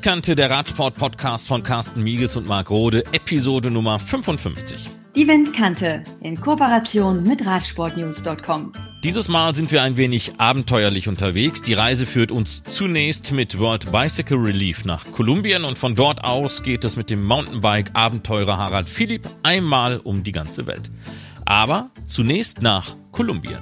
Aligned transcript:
Windkante, 0.00 0.34
der 0.34 0.48
Radsport-Podcast 0.48 1.46
von 1.46 1.62
Carsten 1.62 2.02
Miegels 2.02 2.34
und 2.34 2.46
Marc 2.48 2.70
Rode, 2.70 3.04
Episode 3.12 3.70
Nummer 3.70 3.98
55. 3.98 4.88
Die 5.14 5.28
Windkante 5.28 6.02
in 6.22 6.40
Kooperation 6.40 7.22
mit 7.22 7.44
Radsportnews.com. 7.44 8.72
Dieses 9.04 9.28
Mal 9.28 9.54
sind 9.54 9.70
wir 9.70 9.82
ein 9.82 9.98
wenig 9.98 10.32
abenteuerlich 10.38 11.06
unterwegs. 11.06 11.60
Die 11.60 11.74
Reise 11.74 12.06
führt 12.06 12.32
uns 12.32 12.62
zunächst 12.62 13.32
mit 13.32 13.58
World 13.58 13.92
Bicycle 13.92 14.38
Relief 14.38 14.86
nach 14.86 15.04
Kolumbien 15.12 15.64
und 15.64 15.76
von 15.76 15.94
dort 15.94 16.24
aus 16.24 16.62
geht 16.62 16.86
es 16.86 16.96
mit 16.96 17.10
dem 17.10 17.22
Mountainbike-Abenteurer 17.22 18.56
Harald 18.56 18.88
Philipp 18.88 19.28
einmal 19.42 19.98
um 19.98 20.22
die 20.22 20.32
ganze 20.32 20.66
Welt. 20.66 20.90
Aber 21.44 21.90
zunächst 22.06 22.62
nach 22.62 22.96
Kolumbien. 23.12 23.60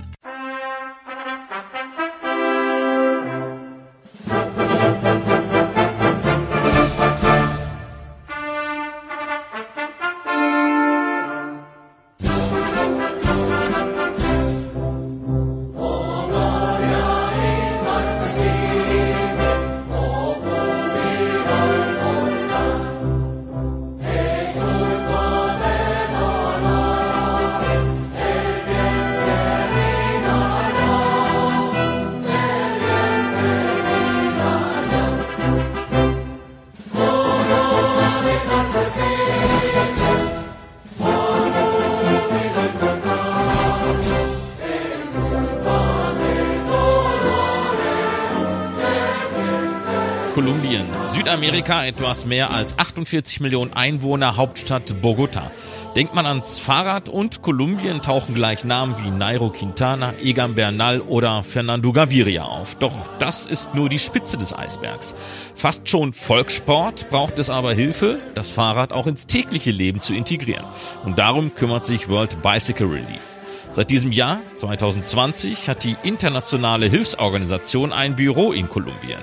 Südamerika, 51.12 51.84
etwas 51.86 52.26
mehr 52.26 52.50
als 52.50 52.78
48 52.78 53.40
Millionen 53.40 53.72
Einwohner, 53.72 54.36
Hauptstadt 54.36 55.00
Bogota. 55.00 55.50
Denkt 55.96 56.14
man 56.14 56.26
ans 56.26 56.58
Fahrrad 56.58 57.08
und 57.08 57.42
Kolumbien 57.42 58.02
tauchen 58.02 58.34
gleich 58.34 58.64
Namen 58.64 58.94
wie 59.02 59.10
Nairo 59.10 59.48
Quintana, 59.48 60.14
Egan 60.22 60.54
Bernal 60.54 61.00
oder 61.00 61.42
Fernando 61.42 61.92
Gaviria 61.92 62.44
auf. 62.44 62.74
Doch 62.76 62.94
das 63.18 63.46
ist 63.46 63.74
nur 63.74 63.88
die 63.88 63.98
Spitze 63.98 64.36
des 64.36 64.56
Eisbergs. 64.56 65.14
Fast 65.56 65.88
schon 65.88 66.12
Volkssport 66.12 67.10
braucht 67.10 67.38
es 67.38 67.50
aber 67.50 67.72
Hilfe, 67.72 68.18
das 68.34 68.50
Fahrrad 68.50 68.92
auch 68.92 69.06
ins 69.06 69.26
tägliche 69.26 69.70
Leben 69.70 70.00
zu 70.00 70.14
integrieren. 70.14 70.66
Und 71.04 71.18
darum 71.18 71.54
kümmert 71.54 71.86
sich 71.86 72.08
World 72.08 72.42
Bicycle 72.42 72.86
Relief. 72.86 73.38
Seit 73.70 73.90
diesem 73.90 74.12
Jahr, 74.12 74.40
2020, 74.54 75.68
hat 75.68 75.84
die 75.84 75.96
internationale 76.02 76.86
Hilfsorganisation 76.86 77.92
ein 77.92 78.16
Büro 78.16 78.52
in 78.52 78.68
Kolumbien. 78.68 79.20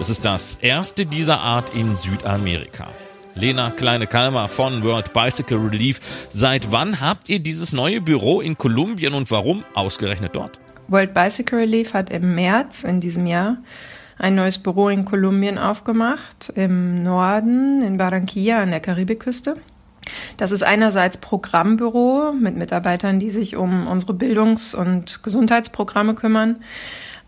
Es 0.00 0.10
ist 0.10 0.24
das 0.24 0.58
erste 0.62 1.06
dieser 1.06 1.40
Art 1.40 1.74
in 1.74 1.96
Südamerika. 1.96 2.86
Lena 3.34 3.72
Kleine-Kalmer 3.72 4.46
von 4.46 4.84
World 4.84 5.12
Bicycle 5.12 5.58
Relief. 5.58 5.98
Seit 6.28 6.70
wann 6.70 7.00
habt 7.00 7.28
ihr 7.28 7.40
dieses 7.40 7.72
neue 7.72 8.00
Büro 8.00 8.40
in 8.40 8.56
Kolumbien 8.56 9.12
und 9.12 9.28
warum 9.32 9.64
ausgerechnet 9.74 10.36
dort? 10.36 10.60
World 10.86 11.14
Bicycle 11.14 11.58
Relief 11.58 11.94
hat 11.94 12.10
im 12.10 12.36
März 12.36 12.84
in 12.84 13.00
diesem 13.00 13.26
Jahr 13.26 13.56
ein 14.18 14.36
neues 14.36 14.58
Büro 14.58 14.88
in 14.88 15.04
Kolumbien 15.04 15.58
aufgemacht, 15.58 16.52
im 16.54 17.02
Norden, 17.02 17.82
in 17.82 17.96
Barranquilla 17.96 18.62
an 18.62 18.70
der 18.70 18.80
Karibikküste. 18.80 19.56
Das 20.36 20.52
ist 20.52 20.62
einerseits 20.62 21.18
Programmbüro 21.18 22.32
mit 22.32 22.56
Mitarbeitern, 22.56 23.18
die 23.18 23.30
sich 23.30 23.56
um 23.56 23.88
unsere 23.88 24.14
Bildungs- 24.14 24.76
und 24.76 25.24
Gesundheitsprogramme 25.24 26.14
kümmern. 26.14 26.60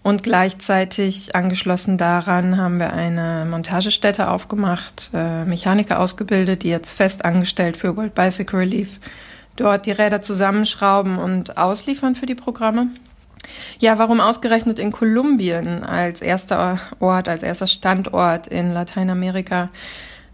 Und 0.03 0.23
gleichzeitig 0.23 1.35
angeschlossen 1.35 1.99
daran 1.99 2.57
haben 2.57 2.81
wir 2.81 2.93
eine 2.93 3.47
Montagestätte 3.49 4.29
aufgemacht, 4.31 5.11
äh, 5.13 5.45
Mechaniker 5.45 6.01
ausgebildet, 6.01 6.63
die 6.63 6.71
jetzt 6.71 6.93
fest 6.93 7.25
angestellt 7.25 7.77
für 7.77 7.97
World 7.97 8.15
Bicycle 8.15 8.61
Relief 8.61 8.99
dort 9.61 9.87
die 9.87 9.93
Räder 9.93 10.23
zusammenschrauben 10.23 11.19
und 11.19 11.59
ausliefern 11.59 12.15
für 12.15 12.27
die 12.27 12.35
Programme. 12.35 12.89
Ja, 13.79 13.99
warum 13.99 14.21
ausgerechnet 14.21 14.79
in 14.79 14.93
Kolumbien 14.93 15.85
als 15.85 16.23
erster 16.23 16.79
Ort, 16.99 17.29
als 17.29 17.43
erster 17.43 17.67
Standort 17.67 18.47
in 18.47 18.73
Lateinamerika? 18.73 19.71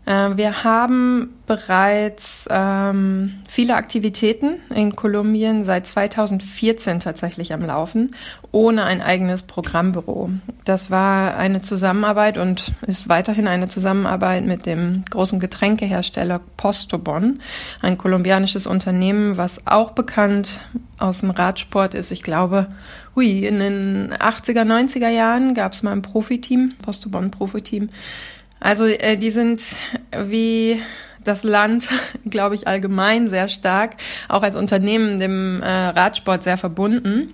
Äh, 0.07 0.37
wir 0.37 0.65
haben 0.65 1.35
bereits 1.47 2.47
ähm, 2.51 3.35
viele 3.49 3.75
Aktivitäten 3.75 4.61
in 4.75 4.97
Kolumbien 4.97 5.65
seit 5.65 5.87
2014 5.87 7.01
tatsächlich 7.01 7.53
am 7.53 7.63
Laufen, 7.65 8.15
ohne 8.51 8.85
ein 8.85 9.03
eigenes 9.03 9.43
Programmbüro. 9.43 10.31
Das 10.65 10.91
war 10.91 11.37
eine 11.37 11.63
Zusammenarbeit 11.63 12.39
und 12.39 12.73
ist 12.87 13.09
weiterhin 13.09 13.47
eine 13.47 13.69
Zusammenarbeit 13.69 14.45
mit 14.45 14.67
dem 14.67 15.03
großen 15.11 15.39
Getränkehersteller 15.39 16.41
Postobon, 16.57 17.41
ein 17.83 17.99
kolumbianisches 17.99 18.67
Unternehmen, 18.67 19.37
was 19.37 19.67
auch 19.67 19.91
bekannt 19.91 20.61
aus 20.99 21.21
dem 21.21 21.31
Radsport 21.31 21.95
ist. 21.95 22.11
Ich 22.11 22.23
glaube, 22.23 22.69
hui, 23.15 23.47
in 23.47 23.59
den 23.59 24.15
80er, 24.15 24.63
90er 24.63 25.09
Jahren 25.09 25.55
gab 25.55 25.73
es 25.73 25.83
mal 25.83 25.93
ein 25.93 26.03
Profiteam, 26.03 26.75
Postobon 26.83 27.31
Profiteam 27.31 27.91
also 28.67 28.85
äh, 28.87 29.17
die 29.17 29.31
sind 29.31 29.77
wie 30.11 30.83
das 31.23 31.45
Land, 31.45 31.89
glaube 32.29 32.57
ich, 32.57 32.67
allgemein 32.67 33.29
sehr 33.29 33.47
stark, 33.47 33.95
auch 34.29 34.43
als 34.43 34.57
Unternehmen 34.57 35.21
dem 35.21 35.63
äh, 35.63 35.69
Radsport 35.69 36.43
sehr 36.43 36.59
verbunden 36.59 37.33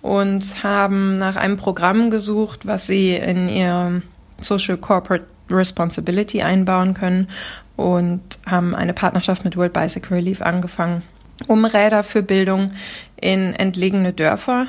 und 0.00 0.64
haben 0.64 1.18
nach 1.18 1.36
einem 1.36 1.56
Programm 1.56 2.10
gesucht, 2.10 2.66
was 2.66 2.88
sie 2.88 3.14
in 3.14 3.48
ihr 3.48 4.02
Social 4.40 4.76
Corporate 4.76 5.24
Responsibility 5.48 6.42
einbauen 6.42 6.94
können 6.94 7.28
und 7.76 8.20
haben 8.44 8.74
eine 8.74 8.92
Partnerschaft 8.92 9.44
mit 9.44 9.56
World 9.56 9.74
Bicycle 9.74 10.16
Relief 10.16 10.42
angefangen, 10.42 11.04
um 11.46 11.64
Räder 11.64 12.02
für 12.02 12.24
Bildung 12.24 12.72
in 13.20 13.54
entlegene 13.54 14.12
Dörfer 14.12 14.66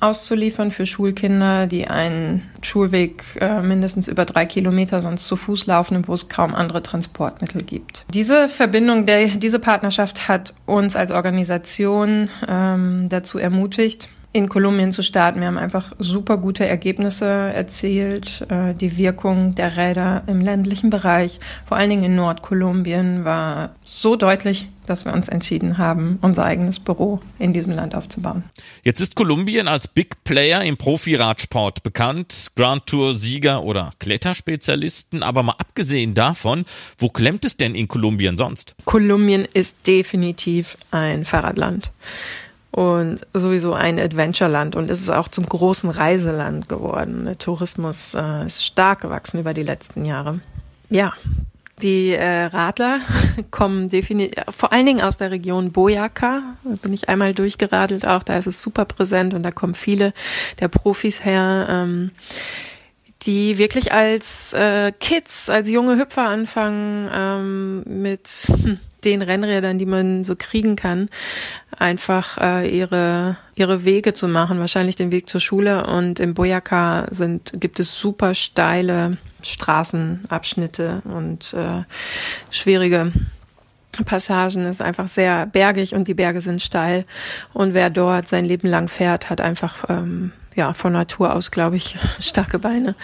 auszuliefern 0.00 0.70
für 0.70 0.86
Schulkinder, 0.86 1.66
die 1.66 1.88
einen 1.88 2.48
Schulweg 2.62 3.24
äh, 3.40 3.60
mindestens 3.62 4.06
über 4.06 4.24
drei 4.24 4.46
Kilometer 4.46 5.00
sonst 5.00 5.26
zu 5.26 5.36
Fuß 5.36 5.66
laufen 5.66 5.96
und 5.96 6.08
wo 6.08 6.14
es 6.14 6.28
kaum 6.28 6.54
andere 6.54 6.82
Transportmittel 6.82 7.62
gibt. 7.62 8.04
Diese 8.14 8.48
Verbindung, 8.48 9.06
der, 9.06 9.26
diese 9.28 9.58
Partnerschaft 9.58 10.28
hat 10.28 10.54
uns 10.66 10.94
als 10.94 11.10
Organisation 11.10 12.30
ähm, 12.46 13.08
dazu 13.08 13.38
ermutigt, 13.38 14.08
in 14.32 14.48
Kolumbien 14.48 14.92
zu 14.92 15.02
starten. 15.02 15.40
Wir 15.40 15.46
haben 15.46 15.58
einfach 15.58 15.92
super 15.98 16.36
gute 16.36 16.66
Ergebnisse 16.66 17.24
erzielt. 17.26 18.46
Äh, 18.50 18.74
die 18.74 18.96
Wirkung 18.96 19.54
der 19.54 19.76
Räder 19.76 20.22
im 20.26 20.40
ländlichen 20.40 20.90
Bereich, 20.90 21.40
vor 21.66 21.76
allen 21.78 21.88
Dingen 21.88 22.04
in 22.04 22.16
Nordkolumbien, 22.16 23.24
war 23.24 23.74
so 23.82 24.16
deutlich, 24.16 24.68
dass 24.84 25.06
wir 25.06 25.14
uns 25.14 25.28
entschieden 25.28 25.78
haben, 25.78 26.18
unser 26.20 26.44
eigenes 26.44 26.78
Büro 26.78 27.20
in 27.38 27.52
diesem 27.54 27.72
Land 27.72 27.94
aufzubauen. 27.94 28.44
Jetzt 28.82 29.00
ist 29.00 29.16
Kolumbien 29.16 29.66
als 29.66 29.88
Big 29.88 30.22
Player 30.24 30.62
im 30.62 30.76
Profi-Radsport 30.76 31.82
bekannt, 31.82 32.48
Grand 32.54 32.86
Tour-Sieger 32.86 33.62
oder 33.62 33.92
Kletterspezialisten. 33.98 35.22
Aber 35.22 35.42
mal 35.42 35.54
abgesehen 35.58 36.12
davon, 36.12 36.64
wo 36.98 37.08
klemmt 37.08 37.46
es 37.46 37.56
denn 37.56 37.74
in 37.74 37.88
Kolumbien 37.88 38.36
sonst? 38.36 38.74
Kolumbien 38.84 39.46
ist 39.52 39.86
definitiv 39.86 40.76
ein 40.90 41.24
Fahrradland 41.24 41.92
und 42.70 43.20
sowieso 43.32 43.72
ein 43.72 43.98
Adventureland 43.98 44.76
und 44.76 44.90
es 44.90 45.00
ist 45.00 45.10
auch 45.10 45.28
zum 45.28 45.46
großen 45.46 45.90
Reiseland 45.90 46.68
geworden. 46.68 47.24
Der 47.24 47.38
Tourismus 47.38 48.14
äh, 48.14 48.46
ist 48.46 48.64
stark 48.64 49.00
gewachsen 49.00 49.40
über 49.40 49.54
die 49.54 49.62
letzten 49.62 50.04
Jahre. 50.04 50.40
Ja, 50.90 51.14
die 51.82 52.10
äh, 52.10 52.44
Radler 52.44 53.00
kommen 53.50 53.88
definitiv, 53.88 54.42
vor 54.50 54.72
allen 54.72 54.86
Dingen 54.86 55.00
aus 55.00 55.16
der 55.16 55.30
Region 55.30 55.72
Boyaca. 55.72 56.42
Da 56.64 56.74
bin 56.82 56.92
ich 56.92 57.08
einmal 57.08 57.34
durchgeradelt 57.34 58.06
auch, 58.06 58.22
da 58.22 58.36
ist 58.36 58.46
es 58.46 58.62
super 58.62 58.84
präsent 58.84 59.34
und 59.34 59.42
da 59.42 59.50
kommen 59.50 59.74
viele 59.74 60.12
der 60.60 60.68
Profis 60.68 61.24
her. 61.24 61.66
Ähm, 61.70 62.10
die 63.22 63.58
wirklich 63.58 63.92
als 63.92 64.52
äh, 64.52 64.92
Kids, 64.92 65.50
als 65.50 65.68
junge 65.68 65.98
Hüpfer 65.98 66.28
anfangen 66.28 67.08
ähm, 67.12 67.82
mit 67.84 68.28
hm, 68.46 68.78
den 69.04 69.22
Rennrädern, 69.22 69.78
die 69.78 69.86
man 69.86 70.24
so 70.24 70.34
kriegen 70.36 70.76
kann, 70.76 71.08
einfach 71.78 72.38
äh, 72.38 72.68
ihre 72.68 73.36
ihre 73.54 73.84
Wege 73.84 74.14
zu 74.14 74.28
machen, 74.28 74.60
wahrscheinlich 74.60 74.96
den 74.96 75.10
Weg 75.10 75.28
zur 75.28 75.40
Schule. 75.40 75.86
Und 75.86 76.20
im 76.20 76.34
Boyaka 76.34 77.06
sind 77.10 77.52
gibt 77.54 77.80
es 77.80 77.98
super 77.98 78.34
steile 78.34 79.16
Straßenabschnitte 79.42 81.02
und 81.04 81.54
äh, 81.54 81.84
schwierige 82.50 83.12
Passagen 84.04 84.64
ist 84.64 84.80
einfach 84.80 85.08
sehr 85.08 85.46
bergig 85.46 85.94
und 85.94 86.08
die 86.08 86.14
Berge 86.14 86.40
sind 86.40 86.62
steil. 86.62 87.04
Und 87.52 87.74
wer 87.74 87.90
dort 87.90 88.28
sein 88.28 88.44
Leben 88.44 88.68
lang 88.68 88.88
fährt, 88.88 89.30
hat 89.30 89.40
einfach 89.40 89.84
ähm, 89.88 90.32
ja 90.54 90.74
von 90.74 90.92
Natur 90.92 91.34
aus, 91.34 91.50
glaube 91.50 91.76
ich, 91.76 91.96
starke 92.20 92.58
Beine. 92.58 92.94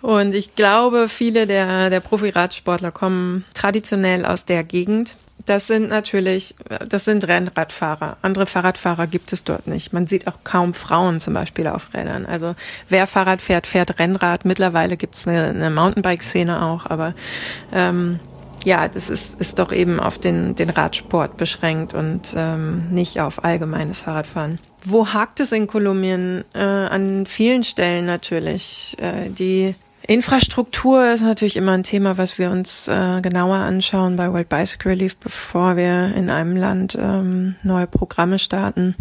Und 0.00 0.34
ich 0.34 0.54
glaube, 0.54 1.08
viele 1.08 1.46
der, 1.46 1.90
der 1.90 2.00
Profi-Radsportler 2.00 2.90
kommen 2.90 3.44
traditionell 3.54 4.24
aus 4.24 4.44
der 4.44 4.64
Gegend. 4.64 5.16
Das 5.46 5.66
sind 5.66 5.88
natürlich, 5.88 6.54
das 6.88 7.04
sind 7.04 7.26
Rennradfahrer. 7.26 8.16
Andere 8.22 8.46
Fahrradfahrer 8.46 9.06
gibt 9.06 9.32
es 9.32 9.44
dort 9.44 9.66
nicht. 9.66 9.92
Man 9.92 10.06
sieht 10.06 10.26
auch 10.28 10.38
kaum 10.44 10.74
Frauen 10.74 11.20
zum 11.20 11.34
Beispiel 11.34 11.66
auf 11.66 11.94
Rädern. 11.94 12.26
Also 12.26 12.54
wer 12.88 13.06
Fahrrad 13.06 13.42
fährt, 13.42 13.66
fährt 13.66 13.98
Rennrad. 13.98 14.44
Mittlerweile 14.44 14.96
gibt 14.96 15.14
es 15.14 15.26
eine, 15.26 15.48
eine 15.48 15.70
Mountainbike-Szene 15.70 16.62
auch, 16.62 16.86
aber 16.86 17.14
ähm, 17.72 18.20
ja, 18.64 18.88
das 18.88 19.10
ist, 19.10 19.40
ist 19.40 19.58
doch 19.58 19.72
eben 19.72 19.98
auf 19.98 20.18
den, 20.18 20.54
den 20.54 20.70
Radsport 20.70 21.36
beschränkt 21.36 21.94
und 21.94 22.34
ähm, 22.36 22.90
nicht 22.90 23.20
auf 23.20 23.44
allgemeines 23.44 24.00
Fahrradfahren. 24.00 24.58
Wo 24.84 25.08
hakt 25.12 25.40
es 25.40 25.52
in 25.52 25.66
Kolumbien? 25.66 26.44
Äh, 26.54 26.58
an 26.58 27.26
vielen 27.26 27.64
Stellen 27.64 28.06
natürlich. 28.06 28.96
Äh, 29.00 29.30
die 29.30 29.74
Infrastruktur 30.06 31.12
ist 31.12 31.20
natürlich 31.20 31.56
immer 31.56 31.72
ein 31.72 31.84
Thema, 31.84 32.18
was 32.18 32.38
wir 32.38 32.50
uns 32.50 32.88
äh, 32.88 33.20
genauer 33.20 33.56
anschauen 33.56 34.16
bei 34.16 34.32
World 34.32 34.48
Bicycle 34.48 34.92
Relief, 34.92 35.16
bevor 35.16 35.76
wir 35.76 36.14
in 36.16 36.28
einem 36.28 36.56
Land 36.56 36.98
ähm, 37.00 37.54
neue 37.62 37.86
Programme 37.86 38.38
starten. 38.38 38.96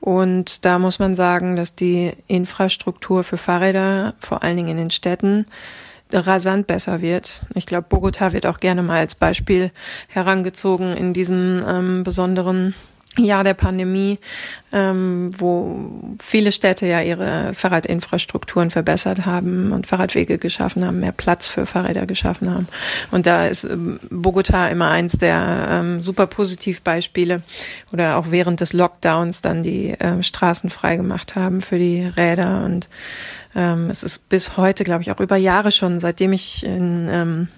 Und 0.00 0.64
da 0.64 0.78
muss 0.78 0.98
man 0.98 1.14
sagen, 1.14 1.54
dass 1.56 1.74
die 1.74 2.12
Infrastruktur 2.28 3.24
für 3.24 3.36
Fahrräder, 3.36 4.14
vor 4.20 4.42
allen 4.42 4.56
Dingen 4.56 4.70
in 4.70 4.76
den 4.78 4.90
Städten, 4.90 5.44
rasant 6.12 6.66
besser 6.66 7.00
wird. 7.00 7.42
Ich 7.54 7.66
glaube, 7.66 7.86
Bogota 7.88 8.32
wird 8.32 8.46
auch 8.46 8.60
gerne 8.60 8.82
mal 8.82 8.98
als 8.98 9.14
Beispiel 9.14 9.70
herangezogen 10.08 10.96
in 10.96 11.14
diesem 11.14 11.62
ähm, 11.66 12.04
besonderen 12.04 12.74
Jahr 13.18 13.44
der 13.44 13.54
Pandemie, 13.54 14.18
ähm, 14.72 15.32
wo 15.36 16.16
viele 16.22 16.50
Städte 16.50 16.86
ja 16.86 17.02
ihre 17.02 17.52
Fahrradinfrastrukturen 17.52 18.70
verbessert 18.70 19.26
haben 19.26 19.72
und 19.72 19.86
Fahrradwege 19.86 20.38
geschaffen 20.38 20.84
haben, 20.84 21.00
mehr 21.00 21.12
Platz 21.12 21.50
für 21.50 21.66
Fahrräder 21.66 22.06
geschaffen 22.06 22.50
haben. 22.50 22.68
Und 23.10 23.26
da 23.26 23.46
ist 23.46 23.64
ähm, 23.64 24.00
Bogota 24.10 24.68
immer 24.68 24.88
eins 24.88 25.18
der 25.18 25.68
ähm, 25.70 26.02
super 26.02 26.26
Positivbeispiele 26.26 27.42
oder 27.92 28.16
auch 28.16 28.26
während 28.30 28.60
des 28.60 28.72
Lockdowns 28.72 29.42
dann 29.42 29.62
die 29.62 29.94
ähm, 30.00 30.22
Straßen 30.22 30.70
freigemacht 30.70 31.36
haben 31.36 31.60
für 31.60 31.78
die 31.78 32.04
Räder 32.04 32.64
und 32.64 32.88
ähm, 33.54 33.90
es 33.90 34.02
ist 34.02 34.30
bis 34.30 34.56
heute, 34.56 34.84
glaube 34.84 35.02
ich, 35.02 35.10
auch 35.10 35.20
über 35.20 35.36
Jahre 35.36 35.70
schon, 35.70 36.00
seitdem 36.00 36.32
ich 36.32 36.64
in, 36.64 37.08
ähm, 37.10 37.48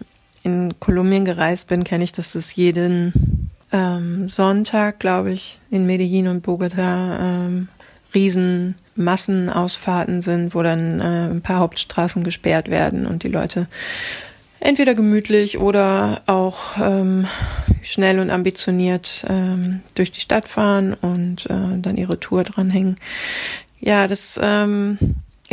in 0.43 0.81
Kolumbien 0.81 1.25
gereist 1.25 1.69
bin, 1.69 1.85
kenne 1.85 2.03
ich, 2.03 2.11
dass 2.11 2.35
es 2.35 2.57
jeden 2.57 3.51
ähm, 3.75 4.29
Sonntag, 4.29 5.01
glaube 5.01 5.33
ich, 5.33 5.59
in 5.69 5.85
Medellin 5.85 6.29
und 6.29 6.43
Bogota 6.43 7.19
ähm, 7.21 7.69
riesen 8.15 8.77
Massenausfahrten 8.95 10.23
sind, 10.23 10.55
wo 10.55 10.63
dann 10.63 11.01
äh, 11.01 11.31
ein 11.33 11.43
paar 11.43 11.59
Hauptstraßen 11.59 12.23
gesperrt 12.23 12.71
werden 12.71 13.05
und 13.05 13.25
die 13.25 13.29
Leute 13.29 13.67
entweder 14.61 14.95
gemütlich 14.95 15.59
oder 15.59 16.23
auch 16.27 16.79
ähm, 16.81 17.27
schnell 17.83 18.21
und 18.21 18.31
ambitioniert 18.31 19.27
ähm, 19.29 19.83
durch 19.97 20.13
die 20.13 20.21
Stadt 20.21 20.49
fahren 20.49 20.95
und 20.95 21.47
äh, 21.47 21.79
dann 21.81 21.97
ihre 21.97 22.21
Tour 22.21 22.45
dranhängen. 22.45 22.95
Ja, 23.81 24.07
das 24.07 24.39
ähm, 24.41 24.99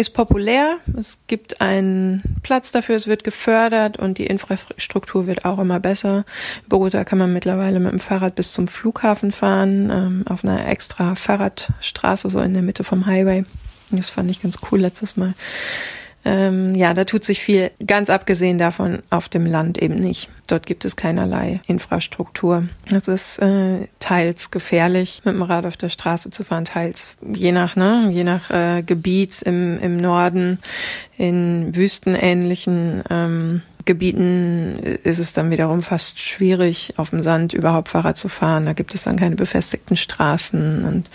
ist 0.01 0.09
populär. 0.12 0.80
Es 0.98 1.19
gibt 1.27 1.62
einen 1.62 2.39
Platz 2.44 2.71
dafür, 2.71 2.95
es 2.95 3.07
wird 3.07 3.24
gefördert 3.24 3.98
und 3.98 4.18
die 4.18 4.25
Infrastruktur 4.25 5.27
wird 5.27 5.45
auch 5.45 5.59
immer 5.59 5.80
besser. 5.80 6.25
Bogota 6.68 7.03
kann 7.03 7.19
man 7.19 7.31
mittlerweile 7.31 7.80
mit 7.80 7.92
dem 7.92 8.00
Fahrrad 8.00 8.36
bis 8.36 8.51
zum 8.51 8.68
Flughafen 8.68 9.31
fahren, 9.31 9.89
ähm, 9.92 10.25
auf 10.27 10.44
einer 10.44 10.68
extra 10.68 11.15
Fahrradstraße, 11.15 12.30
so 12.30 12.39
in 12.39 12.53
der 12.53 12.63
Mitte 12.63 12.83
vom 12.83 13.06
Highway. 13.06 13.45
Das 13.92 14.09
fand 14.09 14.31
ich 14.31 14.42
ganz 14.42 14.57
cool 14.71 14.80
letztes 14.80 15.18
Mal. 15.18 15.33
Ähm, 16.24 16.76
ja, 16.76 16.94
da 16.94 17.04
tut 17.04 17.24
sich 17.24 17.42
viel, 17.42 17.72
ganz 17.86 18.10
abgesehen 18.10 18.58
davon 18.58 19.02
auf 19.10 19.28
dem 19.28 19.46
Land 19.46 19.82
eben 19.82 19.96
nicht. 19.96 20.30
Dort 20.48 20.66
gibt 20.66 20.86
es 20.86 20.96
keinerlei 20.96 21.62
Infrastruktur. 21.66 22.66
Es 22.92 23.08
ist 23.08 23.40
äh, 23.40 23.88
teils 24.00 24.52
gefährlich, 24.52 25.22
mit 25.24 25.34
dem 25.34 25.42
Rad 25.42 25.66
auf 25.66 25.78
der 25.78 25.90
Straße 25.90 26.30
zu 26.30 26.44
fahren, 26.44 26.66
teils 26.66 27.12
je 27.34 27.52
nach, 27.52 27.76
ne, 27.76 28.10
je 28.12 28.24
nach 28.24 28.50
äh, 28.52 28.84
Gebiet 28.84 29.42
im, 29.42 29.80
im 29.80 29.98
Norden, 29.98 30.60
in 31.18 31.76
wüstenähnlichen 31.76 33.04
ähm, 33.10 33.62
Gebieten 33.86 34.78
ist 34.78 35.20
es 35.20 35.34
dann 35.34 35.50
wiederum 35.50 35.82
fast 35.82 36.20
schwierig, 36.20 36.94
auf 36.98 37.10
dem 37.10 37.24
Sand 37.24 37.54
überhaupt 37.54 37.90
Fahrrad 37.90 38.16
zu 38.16 38.30
fahren. 38.30 38.66
Da 38.66 38.74
gibt 38.74 38.94
es 38.94 39.04
dann 39.04 39.18
keine 39.18 39.36
befestigten 39.36 39.98
Straßen 39.98 40.86
und 40.86 41.10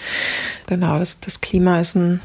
genau, 0.66 0.98
das, 0.98 1.20
das 1.20 1.40
Klima 1.40 1.80
ist 1.80 1.94
ein 1.94 2.20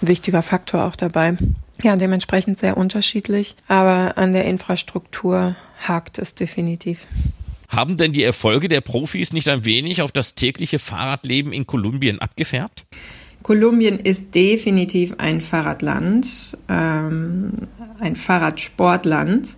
wichtiger 0.00 0.42
Faktor 0.42 0.84
auch 0.84 0.96
dabei. 0.96 1.36
Ja, 1.82 1.96
dementsprechend 1.96 2.58
sehr 2.58 2.76
unterschiedlich, 2.76 3.56
aber 3.68 4.16
an 4.16 4.32
der 4.32 4.44
Infrastruktur 4.44 5.56
hakt 5.80 6.18
es 6.18 6.34
definitiv. 6.34 7.06
Haben 7.68 7.96
denn 7.96 8.12
die 8.12 8.22
Erfolge 8.22 8.68
der 8.68 8.80
Profis 8.80 9.32
nicht 9.32 9.48
ein 9.48 9.64
wenig 9.64 10.00
auf 10.00 10.12
das 10.12 10.34
tägliche 10.34 10.78
Fahrradleben 10.78 11.52
in 11.52 11.66
Kolumbien 11.66 12.20
abgefärbt? 12.20 12.86
Kolumbien 13.42 13.98
ist 13.98 14.34
definitiv 14.34 15.14
ein 15.18 15.40
Fahrradland, 15.40 16.56
ähm, 16.68 17.52
ein 18.00 18.16
Fahrradsportland, 18.16 19.56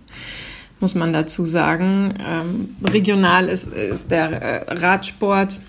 muss 0.79 0.95
man 0.95 1.13
dazu 1.13 1.45
sagen. 1.45 2.15
Ähm, 2.19 2.75
regional 2.83 3.47
ist, 3.47 3.67
ist 3.67 4.11
der 4.11 4.31
äh, 4.31 4.73
Radsport 4.73 5.59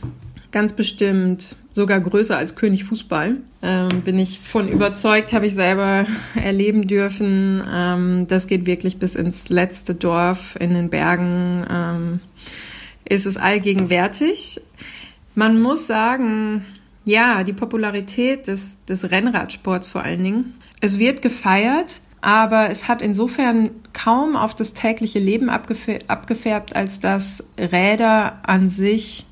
ganz 0.50 0.72
bestimmt 0.72 1.56
sogar 1.78 2.00
größer 2.00 2.36
als 2.36 2.56
König 2.56 2.84
Fußball. 2.84 3.36
Ähm, 3.62 4.02
bin 4.02 4.18
ich 4.18 4.40
von 4.40 4.68
überzeugt, 4.68 5.32
habe 5.32 5.46
ich 5.46 5.54
selber 5.54 6.06
erleben 6.34 6.88
dürfen. 6.88 7.62
Ähm, 7.72 8.26
das 8.28 8.48
geht 8.48 8.66
wirklich 8.66 8.98
bis 8.98 9.14
ins 9.14 9.48
letzte 9.48 9.94
Dorf 9.94 10.56
in 10.58 10.74
den 10.74 10.90
Bergen. 10.90 11.64
Ähm, 11.70 12.20
ist 13.08 13.26
es 13.26 13.36
allgegenwärtig. 13.36 14.60
Man 15.36 15.62
muss 15.62 15.86
sagen, 15.86 16.66
ja, 17.04 17.44
die 17.44 17.52
Popularität 17.52 18.48
des, 18.48 18.84
des 18.84 19.10
Rennradsports 19.10 19.86
vor 19.86 20.02
allen 20.02 20.24
Dingen. 20.24 20.54
Es 20.80 20.98
wird 20.98 21.22
gefeiert, 21.22 22.00
aber 22.20 22.70
es 22.70 22.88
hat 22.88 23.02
insofern 23.02 23.70
kaum 23.92 24.34
auf 24.34 24.52
das 24.56 24.74
tägliche 24.74 25.20
Leben 25.20 25.48
abgefärbt, 25.48 26.74
als 26.74 26.98
dass 26.98 27.44
Räder 27.56 28.40
an 28.42 28.68
sich 28.68 29.27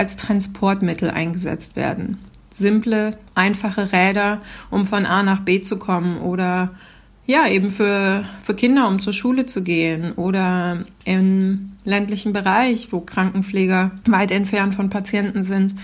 als 0.00 0.16
Transportmittel 0.16 1.10
eingesetzt 1.10 1.76
werden. 1.76 2.16
Simple, 2.54 3.18
einfache 3.34 3.92
Räder, 3.92 4.38
um 4.70 4.86
von 4.86 5.04
A 5.04 5.22
nach 5.22 5.40
B 5.40 5.60
zu 5.60 5.78
kommen 5.78 6.22
oder 6.22 6.70
ja, 7.26 7.46
eben 7.46 7.70
für, 7.70 8.24
für 8.42 8.54
Kinder, 8.54 8.88
um 8.88 8.98
zur 9.02 9.12
Schule 9.12 9.44
zu 9.44 9.62
gehen 9.62 10.12
oder 10.12 10.86
im 11.04 11.72
ländlichen 11.84 12.32
Bereich, 12.32 12.88
wo 12.92 13.00
Krankenpfleger 13.00 13.90
weit 14.06 14.30
entfernt 14.30 14.74
von 14.74 14.88
Patienten 14.88 15.44
sind. 15.44 15.74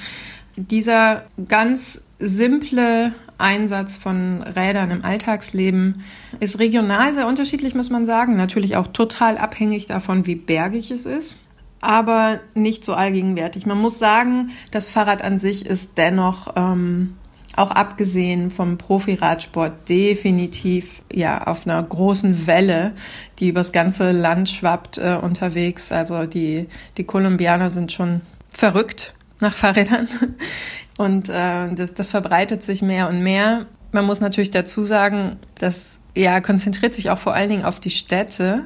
Dieser 0.56 1.24
ganz 1.46 2.00
simple 2.18 3.12
Einsatz 3.36 3.98
von 3.98 4.42
Rädern 4.42 4.90
im 4.90 5.04
Alltagsleben 5.04 6.02
ist 6.40 6.58
regional 6.58 7.14
sehr 7.14 7.26
unterschiedlich, 7.26 7.74
muss 7.74 7.90
man 7.90 8.06
sagen. 8.06 8.34
Natürlich 8.36 8.76
auch 8.76 8.86
total 8.86 9.36
abhängig 9.36 9.84
davon, 9.84 10.24
wie 10.24 10.36
bergig 10.36 10.90
es 10.90 11.04
ist 11.04 11.36
aber 11.80 12.40
nicht 12.54 12.84
so 12.84 12.94
allgegenwärtig. 12.94 13.66
Man 13.66 13.78
muss 13.78 13.98
sagen, 13.98 14.50
das 14.70 14.86
Fahrrad 14.86 15.22
an 15.22 15.38
sich 15.38 15.66
ist 15.66 15.92
dennoch 15.96 16.54
ähm, 16.56 17.16
auch 17.56 17.70
abgesehen 17.70 18.50
vom 18.50 18.78
Profi-Radsport 18.78 19.88
definitiv 19.88 21.02
ja 21.12 21.46
auf 21.46 21.66
einer 21.66 21.82
großen 21.82 22.46
Welle, 22.46 22.92
die 23.38 23.48
übers 23.48 23.72
ganze 23.72 24.12
Land 24.12 24.50
schwappt 24.50 24.98
äh, 24.98 25.18
unterwegs. 25.20 25.90
Also 25.90 26.26
die 26.26 26.68
die 26.98 27.04
Kolumbianer 27.04 27.70
sind 27.70 27.92
schon 27.92 28.20
verrückt 28.50 29.14
nach 29.40 29.54
Fahrrädern 29.54 30.08
und 30.98 31.28
äh, 31.28 31.74
das, 31.74 31.94
das 31.94 32.10
verbreitet 32.10 32.62
sich 32.62 32.82
mehr 32.82 33.08
und 33.08 33.22
mehr. 33.22 33.66
Man 33.92 34.04
muss 34.04 34.20
natürlich 34.20 34.50
dazu 34.50 34.84
sagen, 34.84 35.38
das 35.58 35.98
ja 36.14 36.40
konzentriert 36.40 36.94
sich 36.94 37.10
auch 37.10 37.18
vor 37.18 37.34
allen 37.34 37.50
Dingen 37.50 37.64
auf 37.64 37.80
die 37.80 37.90
Städte 37.90 38.64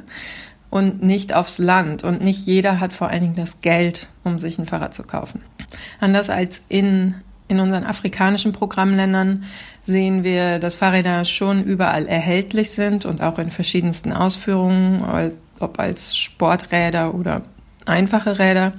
und 0.71 1.03
nicht 1.03 1.35
aufs 1.35 1.59
Land. 1.59 2.05
Und 2.05 2.23
nicht 2.23 2.47
jeder 2.47 2.81
hat 2.81 2.93
vor 2.93 3.09
allen 3.09 3.23
Dingen 3.23 3.37
das 3.37 3.61
Geld, 3.61 4.09
um 4.25 4.39
sich 4.39 4.59
ein 4.59 4.67
Fahrrad 4.67 4.95
zu 4.95 5.03
kaufen. 5.03 5.43
Anders 6.00 6.31
als 6.31 6.62
in, 6.69 7.17
in 7.49 7.61
unseren 7.61 7.85
afrikanischen 7.85 8.53
Programmländern 8.53 9.45
sehen 9.83 10.25
wir, 10.25 10.59
dass 10.59 10.77
Fahrräder 10.77 11.25
schon 11.25 11.65
überall 11.65 12.07
erhältlich 12.07 12.71
sind 12.71 13.05
und 13.05 13.23
auch 13.23 13.39
in 13.39 13.50
verschiedensten 13.50 14.12
Ausführungen, 14.12 15.33
ob 15.59 15.79
als 15.79 16.17
Sporträder 16.17 17.15
oder 17.15 17.43
einfache 17.87 18.39
Räder. 18.39 18.73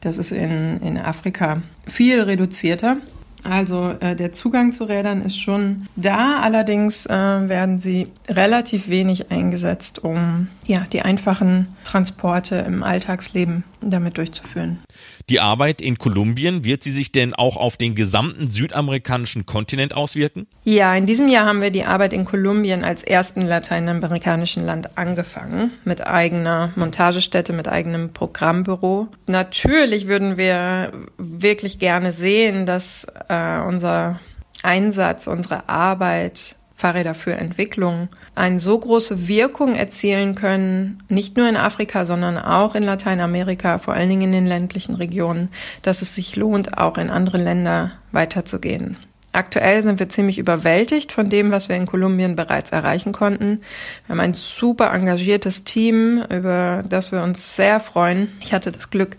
Das 0.00 0.18
ist 0.18 0.32
in, 0.32 0.80
in 0.80 0.98
Afrika 0.98 1.62
viel 1.86 2.22
reduzierter. 2.22 2.98
Also 3.46 3.94
äh, 4.00 4.16
der 4.16 4.32
Zugang 4.32 4.72
zu 4.72 4.84
Rädern 4.84 5.22
ist 5.22 5.40
schon 5.40 5.86
da, 5.96 6.40
allerdings 6.40 7.06
äh, 7.06 7.10
werden 7.10 7.78
sie 7.78 8.08
relativ 8.28 8.88
wenig 8.88 9.30
eingesetzt, 9.30 10.02
um 10.02 10.48
ja 10.66 10.86
die 10.92 11.02
einfachen 11.02 11.68
Transporte 11.84 12.56
im 12.56 12.82
Alltagsleben 12.82 13.64
damit 13.80 14.18
durchzuführen. 14.18 14.80
Die 15.28 15.40
Arbeit 15.40 15.82
in 15.82 15.98
Kolumbien, 15.98 16.64
wird 16.64 16.84
sie 16.84 16.92
sich 16.92 17.10
denn 17.10 17.34
auch 17.34 17.56
auf 17.56 17.76
den 17.76 17.96
gesamten 17.96 18.46
südamerikanischen 18.46 19.44
Kontinent 19.44 19.92
auswirken? 19.92 20.46
Ja, 20.62 20.94
in 20.94 21.06
diesem 21.06 21.28
Jahr 21.28 21.46
haben 21.46 21.62
wir 21.62 21.72
die 21.72 21.84
Arbeit 21.84 22.12
in 22.12 22.24
Kolumbien 22.24 22.84
als 22.84 23.02
ersten 23.02 23.42
lateinamerikanischen 23.42 24.64
Land 24.64 24.96
angefangen, 24.96 25.72
mit 25.84 26.06
eigener 26.06 26.72
Montagestätte, 26.76 27.52
mit 27.52 27.66
eigenem 27.66 28.12
Programmbüro. 28.12 29.08
Natürlich 29.26 30.06
würden 30.06 30.36
wir 30.36 30.92
wirklich 31.18 31.80
gerne 31.80 32.12
sehen, 32.12 32.64
dass 32.64 33.06
äh, 33.28 33.58
unser 33.66 34.20
Einsatz, 34.62 35.26
unsere 35.26 35.68
Arbeit 35.68 36.55
Fahrräder 36.76 37.14
für 37.14 37.32
Entwicklung 37.32 38.08
eine 38.34 38.60
so 38.60 38.78
große 38.78 39.28
Wirkung 39.28 39.74
erzielen 39.74 40.34
können, 40.34 41.02
nicht 41.08 41.36
nur 41.36 41.48
in 41.48 41.56
Afrika, 41.56 42.04
sondern 42.04 42.36
auch 42.36 42.74
in 42.74 42.82
Lateinamerika, 42.82 43.78
vor 43.78 43.94
allen 43.94 44.10
Dingen 44.10 44.22
in 44.22 44.32
den 44.32 44.46
ländlichen 44.46 44.94
Regionen, 44.94 45.50
dass 45.82 46.02
es 46.02 46.14
sich 46.14 46.36
lohnt, 46.36 46.76
auch 46.76 46.98
in 46.98 47.08
andere 47.08 47.38
Länder 47.38 47.92
weiterzugehen. 48.12 48.98
Aktuell 49.32 49.82
sind 49.82 49.98
wir 49.98 50.08
ziemlich 50.08 50.38
überwältigt 50.38 51.12
von 51.12 51.28
dem, 51.28 51.50
was 51.50 51.68
wir 51.68 51.76
in 51.76 51.86
Kolumbien 51.86 52.36
bereits 52.36 52.72
erreichen 52.72 53.12
konnten. 53.12 53.60
Wir 54.06 54.14
haben 54.14 54.20
ein 54.20 54.34
super 54.34 54.92
engagiertes 54.94 55.64
Team, 55.64 56.24
über 56.30 56.82
das 56.88 57.12
wir 57.12 57.22
uns 57.22 57.56
sehr 57.56 57.80
freuen. 57.80 58.32
Ich 58.40 58.54
hatte 58.54 58.72
das 58.72 58.90
Glück, 58.90 59.16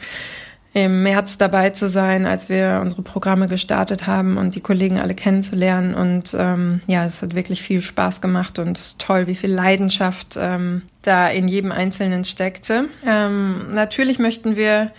im 0.73 1.03
März 1.03 1.37
dabei 1.37 1.71
zu 1.71 1.87
sein, 1.87 2.25
als 2.25 2.49
wir 2.49 2.79
unsere 2.83 3.01
Programme 3.01 3.47
gestartet 3.47 4.05
haben 4.05 4.37
und 4.37 4.55
die 4.55 4.61
Kollegen 4.61 4.99
alle 4.99 5.15
kennenzulernen. 5.15 5.95
Und 5.95 6.35
ähm, 6.37 6.81
ja, 6.87 7.05
es 7.05 7.21
hat 7.21 7.33
wirklich 7.35 7.61
viel 7.61 7.81
Spaß 7.81 8.21
gemacht 8.21 8.59
und 8.59 8.99
toll, 8.99 9.27
wie 9.27 9.35
viel 9.35 9.51
Leidenschaft 9.51 10.37
ähm, 10.37 10.83
da 11.01 11.29
in 11.29 11.47
jedem 11.47 11.71
Einzelnen 11.71 12.25
steckte. 12.25 12.85
Ähm, 13.05 13.67
natürlich 13.73 14.19
möchten 14.19 14.55
wir 14.55 14.91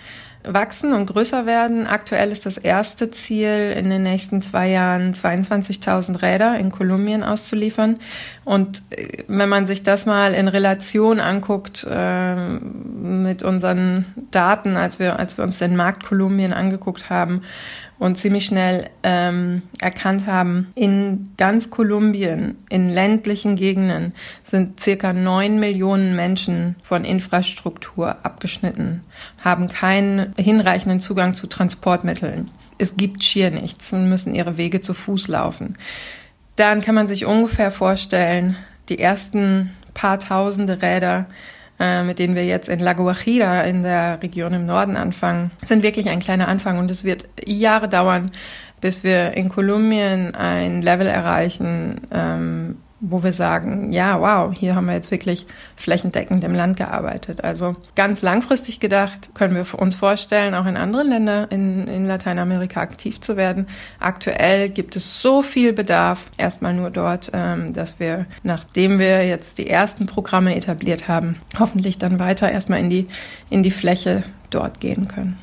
wachsen 0.52 0.92
und 0.92 1.06
größer 1.06 1.46
werden. 1.46 1.86
Aktuell 1.86 2.30
ist 2.32 2.46
das 2.46 2.58
erste 2.58 3.10
Ziel, 3.10 3.74
in 3.76 3.90
den 3.90 4.02
nächsten 4.02 4.42
zwei 4.42 4.68
Jahren 4.68 5.12
22.000 5.12 6.22
Räder 6.22 6.58
in 6.58 6.70
Kolumbien 6.70 7.22
auszuliefern. 7.22 7.98
Und 8.44 8.82
äh, 8.90 9.24
wenn 9.28 9.48
man 9.48 9.66
sich 9.66 9.82
das 9.82 10.06
mal 10.06 10.34
in 10.34 10.48
Relation 10.48 11.20
anguckt 11.20 11.86
äh, 11.88 12.34
mit 12.34 13.42
unseren 13.42 14.06
Daten, 14.30 14.76
als 14.76 14.98
wir, 14.98 15.18
als 15.18 15.36
wir 15.36 15.44
uns 15.44 15.58
den 15.58 15.76
Markt 15.76 16.04
Kolumbien 16.04 16.52
angeguckt 16.52 17.10
haben 17.10 17.42
und 17.98 18.16
ziemlich 18.16 18.46
schnell 18.46 18.90
ähm, 19.02 19.62
erkannt 19.80 20.26
haben, 20.26 20.72
in 20.74 21.30
ganz 21.36 21.70
Kolumbien, 21.70 22.56
in 22.68 22.90
ländlichen 22.90 23.56
Gegenden, 23.56 24.14
sind 24.44 24.80
circa 24.80 25.12
neun 25.12 25.58
Millionen 25.58 26.14
Menschen 26.14 26.76
von 26.82 27.04
Infrastruktur 27.04 28.24
abgeschnitten, 28.24 29.02
haben 29.42 29.68
keinen 29.68 30.32
hinreichenden 30.36 31.00
Zugang 31.00 31.34
zu 31.34 31.46
Transportmitteln. 31.46 32.50
Es 32.78 32.96
gibt 32.96 33.24
schier 33.24 33.50
nichts 33.50 33.92
und 33.92 34.08
müssen 34.08 34.34
ihre 34.34 34.56
Wege 34.56 34.80
zu 34.80 34.94
Fuß 34.94 35.28
laufen. 35.28 35.76
Dann 36.54 36.80
kann 36.80 36.94
man 36.94 37.08
sich 37.08 37.26
ungefähr 37.26 37.70
vorstellen, 37.70 38.56
die 38.88 38.98
ersten 38.98 39.72
paar 39.94 40.20
tausende 40.20 40.80
Räder 40.80 41.26
äh, 41.80 42.02
mit 42.02 42.18
denen 42.18 42.34
wir 42.34 42.44
jetzt 42.44 42.68
in 42.68 42.80
La 42.80 42.92
Guajira 42.92 43.62
in 43.62 43.82
der 43.82 44.22
Region 44.22 44.52
im 44.52 44.66
Norden 44.66 44.96
anfangen, 44.96 45.50
sind 45.64 45.82
wirklich 45.82 46.08
ein 46.08 46.20
kleiner 46.20 46.48
Anfang 46.48 46.78
und 46.78 46.90
es 46.90 47.04
wird 47.04 47.26
Jahre 47.44 47.88
dauern, 47.88 48.30
bis 48.80 49.02
wir 49.02 49.36
in 49.36 49.48
Kolumbien 49.48 50.34
ein 50.34 50.82
Level 50.82 51.06
erreichen, 51.06 52.00
ähm, 52.12 52.76
wo 53.00 53.22
wir 53.22 53.32
sagen, 53.32 53.92
ja, 53.92 54.20
wow, 54.20 54.52
hier 54.52 54.74
haben 54.74 54.86
wir 54.86 54.94
jetzt 54.94 55.10
wirklich 55.10 55.46
flächendeckend 55.76 56.42
im 56.42 56.54
Land 56.54 56.76
gearbeitet. 56.76 57.44
Also 57.44 57.76
ganz 57.94 58.22
langfristig 58.22 58.80
gedacht 58.80 59.30
können 59.34 59.54
wir 59.54 59.78
uns 59.78 59.94
vorstellen, 59.94 60.54
auch 60.54 60.66
in 60.66 60.76
anderen 60.76 61.08
Ländern 61.08 61.48
in, 61.50 61.86
in 61.86 62.06
Lateinamerika 62.06 62.80
aktiv 62.80 63.20
zu 63.20 63.36
werden. 63.36 63.68
Aktuell 64.00 64.68
gibt 64.68 64.96
es 64.96 65.22
so 65.22 65.42
viel 65.42 65.72
Bedarf, 65.72 66.26
erstmal 66.38 66.74
nur 66.74 66.90
dort, 66.90 67.30
ähm, 67.32 67.72
dass 67.72 68.00
wir, 68.00 68.26
nachdem 68.42 68.98
wir 68.98 69.26
jetzt 69.26 69.58
die 69.58 69.70
ersten 69.70 70.06
Programme 70.06 70.56
etabliert 70.56 71.06
haben, 71.06 71.36
hoffentlich 71.58 71.98
dann 71.98 72.18
weiter 72.18 72.50
erstmal 72.50 72.80
in 72.80 72.90
die, 72.90 73.06
in 73.48 73.62
die 73.62 73.70
Fläche 73.70 74.24
dort 74.50 74.80
gehen 74.80 75.06
können. 75.06 75.38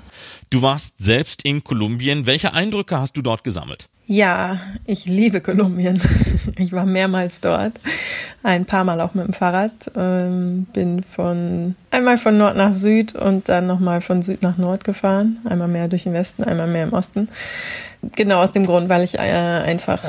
Du 0.50 0.62
warst 0.62 0.96
selbst 1.00 1.44
in 1.44 1.64
Kolumbien. 1.64 2.26
Welche 2.26 2.54
Eindrücke 2.54 3.00
hast 3.00 3.18
du 3.18 3.22
dort 3.22 3.44
gesammelt? 3.44 3.88
Ja, 4.08 4.60
ich 4.86 5.06
liebe 5.06 5.42
Kolumbien. 5.42 6.02
Ich 6.58 6.72
war 6.72 6.86
mehrmals 6.86 7.42
dort, 7.42 7.74
ein 8.42 8.64
paar 8.64 8.86
Mal 8.86 9.02
auch 9.02 9.14
mit 9.14 9.26
dem 9.26 9.34
Fahrrad. 9.34 9.92
Ähm, 9.98 10.68
bin 10.72 11.04
von 11.04 11.76
einmal 11.92 12.18
von 12.18 12.38
Nord 12.38 12.56
nach 12.56 12.72
Süd 12.72 13.14
und 13.14 13.50
dann 13.50 13.68
nochmal 13.68 14.00
von 14.00 14.22
Süd 14.22 14.42
nach 14.42 14.58
Nord 14.58 14.86
gefahren. 14.86 15.40
Einmal 15.44 15.68
mehr 15.68 15.90
durch 15.90 16.04
den 16.04 16.14
Westen, 16.14 16.46
einmal 16.46 16.68
mehr 16.68 16.84
im 16.84 16.94
Osten. 16.94 17.28
Genau 18.16 18.42
aus 18.42 18.54
dem 18.54 18.66
Grund, 18.66 18.88
weil 18.88 19.04
ich 19.04 19.16
äh, 19.16 19.20
einfach 19.20 20.00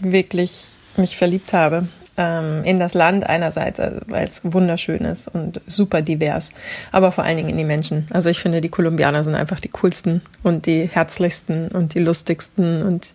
wirklich 0.00 0.76
mich 0.96 1.16
verliebt 1.16 1.52
habe 1.52 1.88
ähm, 2.18 2.62
in 2.64 2.78
das 2.78 2.92
Land 2.92 3.26
einerseits, 3.26 3.80
also, 3.80 4.00
weil 4.08 4.26
es 4.26 4.40
wunderschön 4.42 5.02
ist 5.02 5.28
und 5.28 5.62
super 5.66 6.02
divers, 6.02 6.52
aber 6.92 7.12
vor 7.12 7.24
allen 7.24 7.36
Dingen 7.36 7.48
in 7.48 7.56
die 7.56 7.64
Menschen. 7.64 8.06
Also 8.10 8.28
ich 8.28 8.40
finde, 8.40 8.60
die 8.60 8.68
Kolumbianer 8.68 9.22
sind 9.24 9.36
einfach 9.36 9.60
die 9.60 9.68
coolsten 9.68 10.20
und 10.42 10.66
die 10.66 10.88
herzlichsten 10.92 11.68
und 11.68 11.94
die 11.94 12.00
lustigsten 12.00 12.82
und 12.82 13.12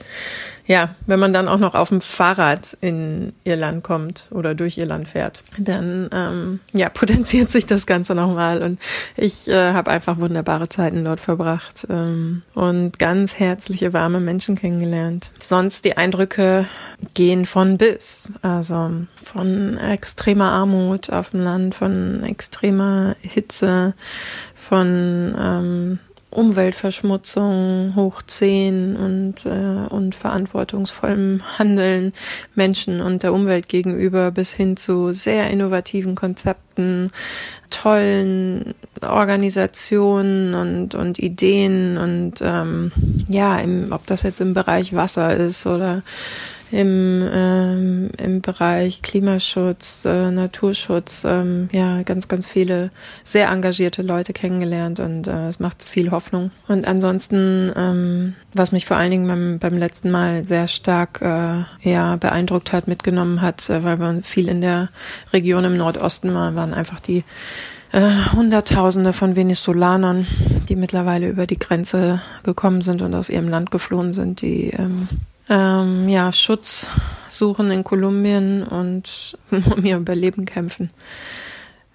ja, 0.65 0.96
wenn 1.05 1.20
man 1.20 1.34
dann 1.34 1.48
auch 1.48 1.58
noch 1.58 1.75
auf 1.75 1.89
dem 1.89 2.00
Fahrrad 2.00 2.77
in 2.79 3.34
ihr 3.43 3.58
Land 3.58 3.84
kommt 3.84 4.29
oder 4.32 4.55
durch 4.55 4.77
ihr 4.77 4.86
Land 4.86 5.10
fährt, 5.10 5.43
dann 5.58 6.10
ähm, 6.13 6.60
ja 6.74 6.89
potenziert 6.93 7.51
sich 7.51 7.65
das 7.65 7.86
Ganze 7.86 8.15
nochmal 8.15 8.62
und 8.63 8.79
ich 9.17 9.50
äh, 9.50 9.74
habe 9.74 9.91
einfach 9.91 10.20
wunderbare 10.20 10.70
Zeiten 10.70 11.03
dort 11.03 11.20
verbracht 11.20 11.86
ähm, 11.89 12.43
und 12.53 12.98
ganz 12.98 13.39
herzliche 13.39 13.93
warme 13.93 14.20
Menschen 14.20 14.55
kennengelernt. 14.55 15.32
Sonst 15.39 15.84
die 15.84 15.98
Eindrücke 15.98 16.65
gehen 17.13 17.46
von 17.46 17.77
bis, 17.77 18.32
also 18.41 18.91
von 19.22 19.77
extremer 19.77 20.51
Armut 20.51 21.10
auf 21.10 21.32
dem 21.32 21.41
Land, 21.41 21.75
von 21.75 22.24
extremer 22.24 23.15
Hitze, 23.22 23.93
von 24.55 25.36
ähm, 25.38 26.00
Umweltverschmutzung 26.34 27.94
hoch 27.96 28.22
zehn 28.24 28.96
und, 28.96 29.46
äh, 29.46 29.88
und 29.90 30.16
verantwortungsvollem 30.16 31.42
Handeln 31.58 32.13
Menschen 32.56 33.02
und 33.02 33.24
der 33.24 33.34
Umwelt 33.34 33.70
gegenüber 33.70 34.32
bis 34.32 34.52
hin 34.52 34.78
zu 34.78 35.13
sehr 35.13 35.50
innovativen 35.50 36.16
Konzepten, 36.16 37.12
tollen 37.70 38.74
Organisationen 39.02 40.54
und, 40.54 40.96
und 40.96 41.20
Ideen 41.20 41.98
und 41.98 42.34
ähm, 42.42 42.92
ja, 43.30 43.58
im, 43.60 43.92
ob 43.92 44.06
das 44.08 44.24
jetzt 44.24 44.42
im 44.42 44.54
Bereich 44.54 44.96
Wasser 44.96 45.36
ist 45.36 45.66
oder 45.66 46.04
im, 46.74 47.30
ähm, 47.32 48.10
im 48.18 48.42
Bereich 48.42 49.03
Klimaschutz, 49.03 50.06
äh, 50.06 50.32
Naturschutz, 50.32 51.24
ähm, 51.24 51.70
ja, 51.72 52.01
ganz, 52.01 52.27
ganz 52.27 52.48
viele 52.48 52.89
sehr 53.24 53.50
engagierte 53.50 54.01
Leute 54.01 54.34
kennengelernt 54.34 55.00
und 55.00 55.27
äh, 55.27 55.50
es 55.50 55.60
macht 55.60 55.84
viel 55.84 56.10
Hoffnung. 56.10 56.50
Und 56.68 56.88
ansonsten, 56.88 57.72
ähm, 57.75 58.34
was 58.53 58.72
mich 58.72 58.88
vor 58.88 58.98
allen 58.98 59.12
Dingen 59.12 59.27
beim, 59.27 59.60
beim 59.60 59.77
letzten 59.77 60.10
Mal 60.10 60.46
sehr 60.46 60.68
stark 60.68 61.22
äh, 61.22 61.63
ja, 61.88 62.15
beeindruckt 62.15 62.74
hat, 62.74 62.88
mitgenommen 62.88 63.42
hat, 63.42 63.70
äh, 63.70 63.84
weil 63.84 64.00
wir 64.00 64.24
viel 64.24 64.48
in 64.48 64.62
der 64.62 64.89
Region 65.32 65.65
im 65.65 65.77
Nordosten 65.77 66.34
waren, 66.34 66.56
waren 66.56 66.74
einfach 66.74 67.00
die 67.00 67.24
äh, 67.92 68.10
Hunderttausende 68.34 69.13
von 69.13 69.36
Venezolanern, 69.36 70.25
die 70.68 70.75
mittlerweile 70.75 71.30
über 71.30 71.46
die 71.46 71.60
Grenze 71.60 72.20
gekommen 72.42 72.82
sind 72.82 73.03
und 73.03 73.13
aus 73.13 73.30
ihrem 73.30 73.48
Land 73.48 73.70
geflohen 73.70 74.12
sind, 74.12 74.42
die 74.42 74.72
ähm, 74.72 75.08
ähm, 75.50 76.10
ja, 76.10 76.32
Schutz 76.32 76.88
suchen 77.30 77.72
in 77.72 77.84
Kolumbien 77.84 78.64
und 78.64 79.38
um 79.52 79.86
ihr 79.86 79.98
Überleben 79.98 80.46
kämpfen. 80.46 80.92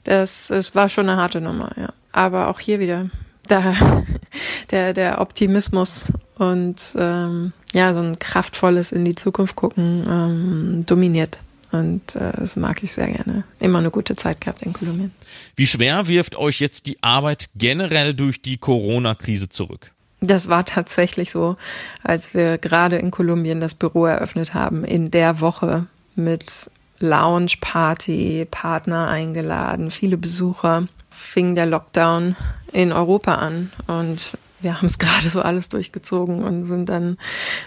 Das, 0.05 0.50
es 0.50 0.75
war 0.75 0.88
schon 0.88 1.09
eine 1.09 1.21
harte 1.21 1.40
Nummer, 1.40 1.71
ja. 1.76 1.93
Aber 2.12 2.49
auch 2.49 2.61
hier 2.61 2.81
wieder 2.81 3.11
da, 3.47 3.75
der, 4.71 4.93
der 4.95 5.21
Optimismus 5.21 6.12
und 6.37 6.81
ähm, 6.97 7.52
ja, 7.73 7.93
so 7.93 8.00
ein 8.00 8.19
kraftvolles 8.19 8.93
in 8.93 9.05
die 9.05 9.14
Zukunft 9.14 9.57
gucken 9.57 10.07
ähm, 10.09 10.87
dominiert. 10.87 11.38
Und 11.71 12.17
äh, 12.17 12.33
das 12.35 12.57
mag 12.57 12.83
ich 12.83 12.93
sehr 12.93 13.09
gerne. 13.09 13.45
Immer 13.61 13.78
eine 13.78 13.90
gute 13.90 14.17
Zeit 14.17 14.40
gehabt 14.40 14.62
in 14.62 14.73
Kolumbien. 14.73 15.12
Wie 15.55 15.67
schwer 15.67 16.07
wirft 16.07 16.37
euch 16.37 16.61
jetzt 16.61 16.87
die 16.87 17.02
Arbeit 17.02 17.50
generell 17.57 18.14
durch 18.14 18.40
die 18.40 18.57
Corona-Krise 18.57 19.50
zurück? 19.50 19.93
Das 20.20 20.48
war 20.48 20.64
tatsächlich 20.64 21.30
so, 21.30 21.56
als 22.02 22.34
wir 22.34 22.58
gerade 22.58 22.96
in 22.96 23.10
Kolumbien 23.10 23.60
das 23.60 23.75
Büro 23.75 24.06
eröffnet 24.06 24.52
haben, 24.52 24.84
in 24.84 25.10
der 25.10 25.40
Woche 25.40 25.87
mit 26.16 26.70
Lounge 26.98 27.52
Party, 27.60 28.46
Partner 28.50 29.08
eingeladen, 29.08 29.90
viele 29.90 30.16
Besucher, 30.16 30.87
fing 31.10 31.54
der 31.54 31.66
Lockdown 31.66 32.37
in 32.72 32.92
Europa 32.92 33.37
an 33.37 33.70
und 33.87 34.37
wir 34.60 34.76
haben 34.76 34.87
es 34.87 34.98
gerade 34.98 35.30
so 35.30 35.40
alles 35.40 35.68
durchgezogen 35.68 36.42
und 36.42 36.66
sind 36.66 36.88
dann 36.88 37.18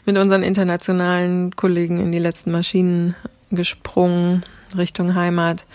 mit 0.06 0.18
unseren 0.18 0.44
internationalen 0.44 1.56
Kollegen 1.56 2.00
in 2.00 2.12
die 2.12 2.20
letzten 2.20 2.52
Maschinen 2.52 3.16
gesprungen 3.50 4.46
Richtung 4.78 5.16
Heimat. 5.16 5.66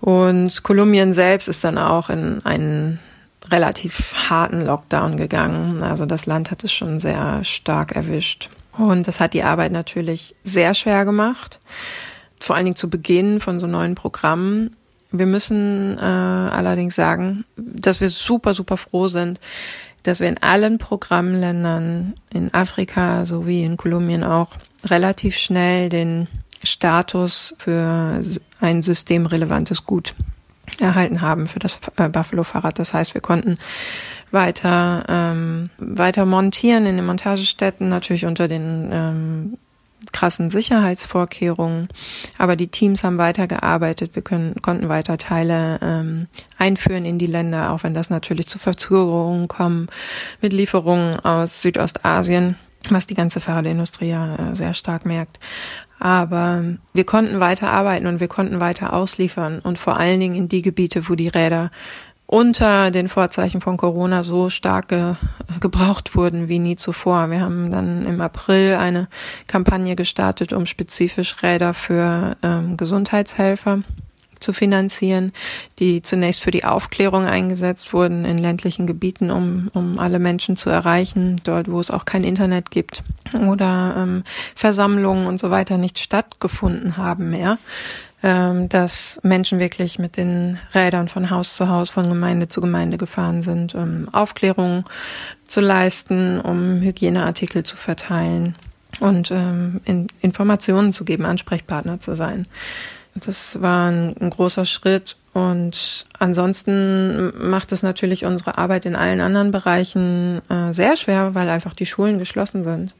Und 0.00 0.62
Kolumbien 0.62 1.14
selbst 1.14 1.48
ist 1.48 1.64
dann 1.64 1.78
auch 1.78 2.10
in 2.10 2.44
einen 2.44 2.98
relativ 3.50 4.14
harten 4.28 4.64
Lockdown 4.64 5.16
gegangen. 5.16 5.82
Also 5.82 6.06
das 6.06 6.26
Land 6.26 6.50
hat 6.50 6.64
es 6.64 6.72
schon 6.72 7.00
sehr 7.00 7.44
stark 7.44 7.94
erwischt. 7.94 8.50
Und 8.76 9.06
das 9.06 9.20
hat 9.20 9.34
die 9.34 9.42
Arbeit 9.42 9.72
natürlich 9.72 10.34
sehr 10.42 10.74
schwer 10.74 11.04
gemacht. 11.04 11.60
Vor 12.40 12.56
allen 12.56 12.64
Dingen 12.64 12.76
zu 12.76 12.90
Beginn 12.90 13.40
von 13.40 13.60
so 13.60 13.66
neuen 13.66 13.94
Programmen. 13.94 14.76
Wir 15.12 15.26
müssen 15.26 15.96
äh, 15.96 16.00
allerdings 16.00 16.96
sagen, 16.96 17.44
dass 17.56 18.00
wir 18.00 18.10
super, 18.10 18.52
super 18.52 18.76
froh 18.76 19.08
sind, 19.08 19.38
dass 20.02 20.20
wir 20.20 20.28
in 20.28 20.42
allen 20.42 20.78
Programmländern 20.78 22.14
in 22.32 22.52
Afrika 22.52 23.24
sowie 23.24 23.64
in 23.64 23.76
Kolumbien 23.76 24.24
auch 24.24 24.50
relativ 24.84 25.36
schnell 25.36 25.88
den 25.88 26.26
Status 26.62 27.54
für 27.58 28.20
ein 28.60 28.82
systemrelevantes 28.82 29.84
Gut 29.84 30.14
erhalten 30.80 31.20
haben 31.20 31.46
für 31.46 31.58
das 31.58 31.80
äh, 31.96 32.08
Buffalo-Fahrrad. 32.08 32.78
Das 32.78 32.94
heißt, 32.94 33.14
wir 33.14 33.20
konnten 33.20 33.58
weiter 34.30 35.04
ähm, 35.08 35.70
weiter 35.78 36.26
montieren 36.26 36.86
in 36.86 36.96
den 36.96 37.06
Montagestätten, 37.06 37.88
natürlich 37.88 38.26
unter 38.26 38.48
den 38.48 38.90
ähm, 38.92 39.58
krassen 40.12 40.50
Sicherheitsvorkehrungen. 40.50 41.88
Aber 42.38 42.56
die 42.56 42.68
Teams 42.68 43.04
haben 43.04 43.18
weitergearbeitet. 43.18 44.14
Wir 44.14 44.22
können, 44.22 44.54
konnten 44.62 44.88
weiter 44.88 45.18
Teile 45.18 45.78
ähm, 45.82 46.26
einführen 46.58 47.04
in 47.04 47.18
die 47.18 47.26
Länder, 47.26 47.72
auch 47.72 47.82
wenn 47.82 47.94
das 47.94 48.10
natürlich 48.10 48.46
zu 48.46 48.58
Verzögerungen 48.58 49.48
kommen 49.48 49.88
mit 50.40 50.52
Lieferungen 50.52 51.18
aus 51.20 51.62
Südostasien, 51.62 52.56
was 52.90 53.06
die 53.06 53.14
ganze 53.14 53.40
Fahrradindustrie 53.40 54.10
ja 54.10 54.36
äh, 54.36 54.56
sehr 54.56 54.74
stark 54.74 55.06
merkt. 55.06 55.38
Aber 55.98 56.64
wir 56.92 57.04
konnten 57.04 57.40
weiter 57.40 57.70
arbeiten 57.70 58.06
und 58.06 58.20
wir 58.20 58.28
konnten 58.28 58.60
weiter 58.60 58.92
ausliefern 58.92 59.60
und 59.60 59.78
vor 59.78 59.96
allen 59.96 60.20
Dingen 60.20 60.34
in 60.34 60.48
die 60.48 60.62
Gebiete, 60.62 61.08
wo 61.08 61.14
die 61.14 61.28
Räder 61.28 61.70
unter 62.26 62.90
den 62.90 63.08
Vorzeichen 63.08 63.60
von 63.60 63.76
Corona 63.76 64.22
so 64.22 64.50
stark 64.50 64.88
ge 64.88 65.14
gebraucht 65.60 66.16
wurden 66.16 66.48
wie 66.48 66.58
nie 66.58 66.76
zuvor. 66.76 67.30
Wir 67.30 67.40
haben 67.40 67.70
dann 67.70 68.06
im 68.06 68.20
April 68.20 68.74
eine 68.74 69.08
Kampagne 69.46 69.94
gestartet, 69.94 70.52
um 70.52 70.66
spezifisch 70.66 71.42
Räder 71.42 71.74
für 71.74 72.36
ähm, 72.42 72.76
Gesundheitshelfer 72.76 73.80
zu 74.40 74.52
finanzieren, 74.52 75.32
die 75.78 76.02
zunächst 76.02 76.42
für 76.42 76.50
die 76.50 76.64
Aufklärung 76.64 77.26
eingesetzt 77.26 77.92
wurden 77.92 78.24
in 78.24 78.38
ländlichen 78.38 78.86
Gebieten, 78.86 79.30
um, 79.30 79.70
um 79.74 79.98
alle 79.98 80.18
Menschen 80.18 80.56
zu 80.56 80.70
erreichen, 80.70 81.40
dort 81.44 81.70
wo 81.70 81.80
es 81.80 81.90
auch 81.90 82.04
kein 82.04 82.24
Internet 82.24 82.70
gibt 82.70 83.02
oder 83.48 83.94
ähm, 83.98 84.24
Versammlungen 84.54 85.26
und 85.26 85.38
so 85.38 85.50
weiter 85.50 85.78
nicht 85.78 85.98
stattgefunden 85.98 86.96
haben 86.96 87.30
mehr 87.30 87.58
ähm, 88.24 88.70
dass 88.70 89.20
Menschen 89.22 89.60
wirklich 89.60 89.98
mit 89.98 90.16
den 90.16 90.58
Rädern 90.74 91.08
von 91.08 91.28
Haus 91.28 91.56
zu 91.56 91.68
Haus, 91.68 91.90
von 91.90 92.08
Gemeinde 92.08 92.48
zu 92.48 92.62
Gemeinde 92.62 92.96
gefahren 92.96 93.42
sind, 93.42 93.74
um 93.74 94.08
Aufklärung 94.12 94.84
zu 95.46 95.60
leisten, 95.60 96.40
um 96.40 96.80
Hygieneartikel 96.80 97.64
zu 97.64 97.76
verteilen 97.76 98.54
und 99.00 99.30
ähm, 99.30 99.82
in 99.84 100.06
Informationen 100.22 100.94
zu 100.94 101.04
geben, 101.04 101.26
Ansprechpartner 101.26 102.00
zu 102.00 102.16
sein. 102.16 102.46
Das 103.14 103.60
war 103.62 103.90
ein, 103.90 104.16
ein 104.18 104.30
großer 104.30 104.64
Schritt 104.64 105.16
und 105.34 106.06
ansonsten 106.18 107.32
macht 107.36 107.72
es 107.72 107.82
natürlich 107.82 108.24
unsere 108.24 108.56
Arbeit 108.58 108.86
in 108.86 108.94
allen 108.96 109.20
anderen 109.20 109.50
Bereichen 109.50 110.40
äh, 110.48 110.72
sehr 110.72 110.96
schwer, 110.96 111.34
weil 111.34 111.48
einfach 111.48 111.74
die 111.74 111.86
Schulen 111.86 112.18
geschlossen 112.18 112.64
sind. 112.64 112.94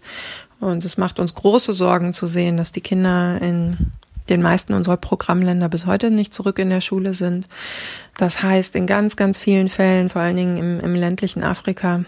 Und 0.60 0.84
es 0.84 0.96
macht 0.96 1.20
uns 1.20 1.34
große 1.34 1.74
Sorgen 1.74 2.12
zu 2.12 2.26
sehen, 2.26 2.56
dass 2.56 2.72
die 2.72 2.80
Kinder 2.80 3.40
in 3.40 3.92
den 4.28 4.42
meisten 4.42 4.72
unserer 4.72 4.96
Programmländer 4.96 5.68
bis 5.68 5.86
heute 5.86 6.10
nicht 6.10 6.34
zurück 6.34 6.58
in 6.58 6.70
der 6.70 6.80
Schule 6.80 7.14
sind. 7.14 7.46
Das 8.16 8.42
heißt, 8.42 8.74
in 8.74 8.86
ganz, 8.86 9.16
ganz 9.16 9.38
vielen 9.38 9.68
Fällen, 9.68 10.08
vor 10.08 10.22
allen 10.22 10.36
Dingen 10.36 10.56
im, 10.56 10.80
im 10.80 10.94
ländlichen 10.94 11.42
Afrika, 11.42 12.04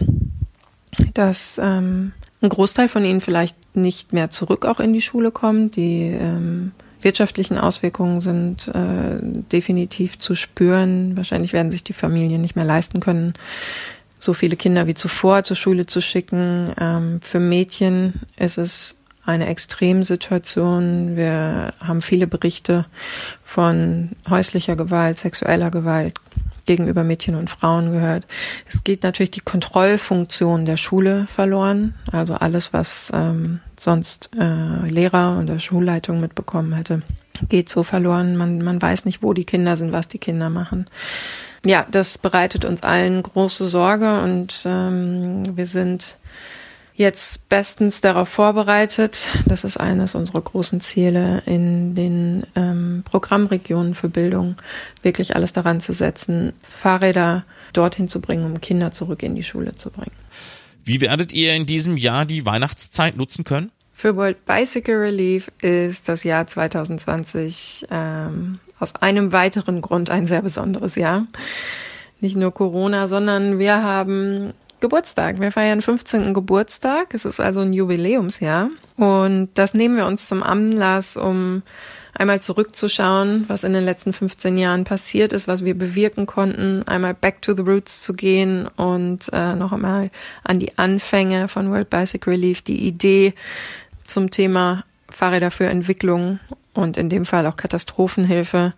dass 1.13 1.59
ähm, 1.61 2.13
ein 2.41 2.49
Großteil 2.49 2.87
von 2.87 3.05
ihnen 3.05 3.21
vielleicht 3.21 3.75
nicht 3.75 4.13
mehr 4.13 4.29
zurück 4.29 4.65
auch 4.65 4.79
in 4.79 4.93
die 4.93 5.01
Schule 5.01 5.31
kommt. 5.31 5.75
Die 5.75 6.03
ähm, 6.03 6.71
wirtschaftlichen 7.01 7.57
Auswirkungen 7.57 8.21
sind 8.21 8.67
äh, 8.69 9.19
definitiv 9.21 10.19
zu 10.19 10.35
spüren. 10.35 11.15
Wahrscheinlich 11.15 11.53
werden 11.53 11.71
sich 11.71 11.83
die 11.83 11.93
Familien 11.93 12.41
nicht 12.41 12.55
mehr 12.55 12.65
leisten 12.65 12.99
können, 12.99 13.33
so 14.19 14.33
viele 14.33 14.55
Kinder 14.55 14.87
wie 14.87 14.93
zuvor 14.93 15.43
zur 15.43 15.55
Schule 15.55 15.85
zu 15.85 16.01
schicken. 16.01 16.73
Ähm, 16.79 17.19
für 17.21 17.39
Mädchen 17.39 18.21
ist 18.37 18.57
es 18.57 18.97
eine 19.25 19.47
Extremsituation. 19.47 21.15
Wir 21.17 21.73
haben 21.79 22.01
viele 22.01 22.27
Berichte 22.27 22.85
von 23.43 24.11
häuslicher 24.29 24.75
Gewalt, 24.75 25.17
sexueller 25.17 25.69
Gewalt 25.69 26.15
gegenüber 26.67 27.03
Mädchen 27.03 27.35
und 27.35 27.49
Frauen 27.49 27.91
gehört. 27.91 28.25
Es 28.67 28.83
geht 28.83 29.03
natürlich 29.03 29.31
die 29.31 29.39
Kontrollfunktion 29.39 30.65
der 30.65 30.77
Schule 30.77 31.25
verloren, 31.27 31.95
also 32.11 32.35
alles, 32.35 32.73
was 32.73 33.11
ähm, 33.13 33.61
sonst 33.79 34.29
äh, 34.37 34.87
Lehrer 34.87 35.37
und 35.39 35.47
der 35.47 35.59
Schulleitung 35.59 36.19
mitbekommen 36.19 36.73
hätte, 36.73 37.01
geht 37.49 37.69
so 37.69 37.83
verloren. 37.83 38.35
Man, 38.35 38.61
man 38.61 38.81
weiß 38.81 39.05
nicht, 39.05 39.23
wo 39.23 39.33
die 39.33 39.45
Kinder 39.45 39.77
sind, 39.77 39.91
was 39.91 40.07
die 40.07 40.19
Kinder 40.19 40.49
machen. 40.49 40.87
Ja, 41.65 41.85
das 41.89 42.17
bereitet 42.17 42.65
uns 42.65 42.83
allen 42.83 43.23
große 43.23 43.67
Sorge 43.67 44.21
und 44.21 44.61
ähm, 44.65 45.43
wir 45.55 45.65
sind 45.65 46.17
jetzt 46.97 47.47
bestens 47.47 48.01
darauf 48.01 48.27
vorbereitet. 48.27 49.27
Das 49.45 49.63
ist 49.63 49.77
eines 49.77 50.15
unserer 50.15 50.41
großen 50.41 50.81
Ziele 50.81 51.43
in 51.45 51.93
den 51.93 52.43
ähm, 52.55 53.03
Programmregionen 53.05 53.93
für 53.93 54.09
Bildung, 54.09 54.55
wirklich 55.03 55.35
alles 55.35 55.53
daran 55.53 55.79
zu 55.79 55.93
setzen, 55.93 56.53
Fahrräder 56.61 57.45
dorthin 57.71 58.09
zu 58.09 58.19
bringen, 58.19 58.45
um 58.45 58.59
Kinder 58.59 58.91
zurück 58.91 59.21
in 59.21 59.35
die 59.35 59.43
Schule 59.43 59.75
zu 59.75 59.91
bringen. 59.91 60.15
Wie 60.83 60.99
werdet 60.99 61.33
ihr 61.33 61.53
in 61.53 61.67
diesem 61.67 61.97
Jahr 61.97 62.25
die 62.25 62.45
Weihnachtszeit 62.45 63.15
nutzen 63.15 63.43
können? 63.43 63.71
Für 63.93 64.15
World 64.15 64.45
Bicycle 64.45 64.95
Relief 64.95 65.51
ist 65.61 66.09
das 66.09 66.23
Jahr 66.23 66.47
2020 66.47 67.87
ähm, 67.91 68.59
aus 68.79 68.95
einem 68.95 69.31
weiteren 69.33 69.81
Grund 69.81 70.09
ein 70.09 70.25
sehr 70.25 70.41
besonderes 70.41 70.95
Jahr. 70.95 71.27
Nicht 72.21 72.35
nur 72.35 72.51
Corona, 72.53 73.07
sondern 73.07 73.59
wir 73.59 73.83
haben 73.83 74.53
Geburtstag. 74.79 75.41
Wir 75.41 75.51
feiern 75.51 75.81
15. 75.81 76.33
Geburtstag. 76.33 77.13
Es 77.13 77.25
ist 77.25 77.39
also 77.39 77.61
ein 77.61 77.73
Jubiläumsjahr. 77.73 78.69
Und 78.95 79.49
das 79.55 79.73
nehmen 79.73 79.95
wir 79.95 80.05
uns 80.05 80.27
zum 80.27 80.43
Anlass, 80.43 81.17
um 81.17 81.63
einmal 82.13 82.41
zurückzuschauen, 82.41 83.45
was 83.47 83.63
in 83.63 83.73
den 83.73 83.83
letzten 83.83 84.13
15 84.13 84.57
Jahren 84.57 84.83
passiert 84.83 85.33
ist, 85.33 85.47
was 85.47 85.63
wir 85.63 85.77
bewirken 85.77 86.25
konnten, 86.25 86.83
einmal 86.87 87.13
back 87.13 87.41
to 87.41 87.55
the 87.55 87.61
roots 87.61 88.03
zu 88.03 88.13
gehen 88.13 88.67
und 88.75 89.29
äh, 89.33 89.55
noch 89.55 89.71
einmal 89.71 90.09
an 90.43 90.59
die 90.59 90.77
Anfänge 90.77 91.47
von 91.47 91.69
World 91.71 91.89
Bicycle 91.89 92.33
Relief, 92.33 92.61
die 92.61 92.87
Idee 92.87 93.33
zum 94.05 94.31
Thema 94.31 94.83
Fahrräder 95.09 95.51
für 95.51 95.67
Entwicklung 95.67 96.39
und 96.73 96.97
in 96.97 97.09
dem 97.09 97.25
Fall 97.25 97.45
auch 97.47 97.55
Katastrophenhilfe 97.55 98.73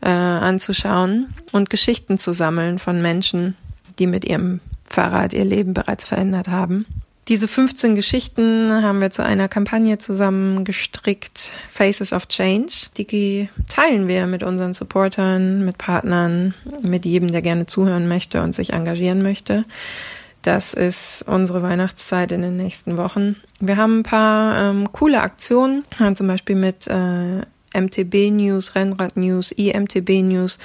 äh, 0.00 0.08
anzuschauen 0.08 1.34
und 1.52 1.70
Geschichten 1.70 2.18
zu 2.18 2.32
sammeln 2.32 2.78
von 2.78 3.00
Menschen, 3.02 3.54
die 3.98 4.06
mit 4.06 4.24
ihrem 4.24 4.60
Fahrrad 4.98 5.32
ihr 5.32 5.44
Leben 5.44 5.74
bereits 5.74 6.04
verändert 6.04 6.48
haben. 6.48 6.84
Diese 7.28 7.46
15 7.46 7.94
Geschichten 7.94 8.82
haben 8.82 9.00
wir 9.00 9.10
zu 9.10 9.22
einer 9.22 9.46
Kampagne 9.46 9.98
zusammen 9.98 10.64
gestrickt, 10.64 11.52
Faces 11.68 12.12
of 12.12 12.26
Change. 12.26 12.88
Die 12.96 13.48
teilen 13.68 14.08
wir 14.08 14.26
mit 14.26 14.42
unseren 14.42 14.74
Supportern, 14.74 15.64
mit 15.64 15.78
Partnern, 15.78 16.54
mit 16.82 17.04
jedem, 17.04 17.30
der 17.30 17.42
gerne 17.42 17.66
zuhören 17.66 18.08
möchte 18.08 18.42
und 18.42 18.56
sich 18.56 18.72
engagieren 18.72 19.22
möchte. 19.22 19.64
Das 20.42 20.74
ist 20.74 21.22
unsere 21.28 21.62
Weihnachtszeit 21.62 22.32
in 22.32 22.42
den 22.42 22.56
nächsten 22.56 22.96
Wochen. 22.96 23.36
Wir 23.60 23.76
haben 23.76 24.00
ein 24.00 24.02
paar 24.02 24.70
ähm, 24.70 24.90
coole 24.90 25.20
Aktionen, 25.20 25.84
zum 26.14 26.26
Beispiel 26.26 26.56
mit 26.56 26.88
äh, 26.88 27.42
MTB 27.74 28.30
News, 28.30 28.74
Rennrad 28.74 29.16
News, 29.16 29.52
IMTB 29.52 30.22
News 30.22 30.58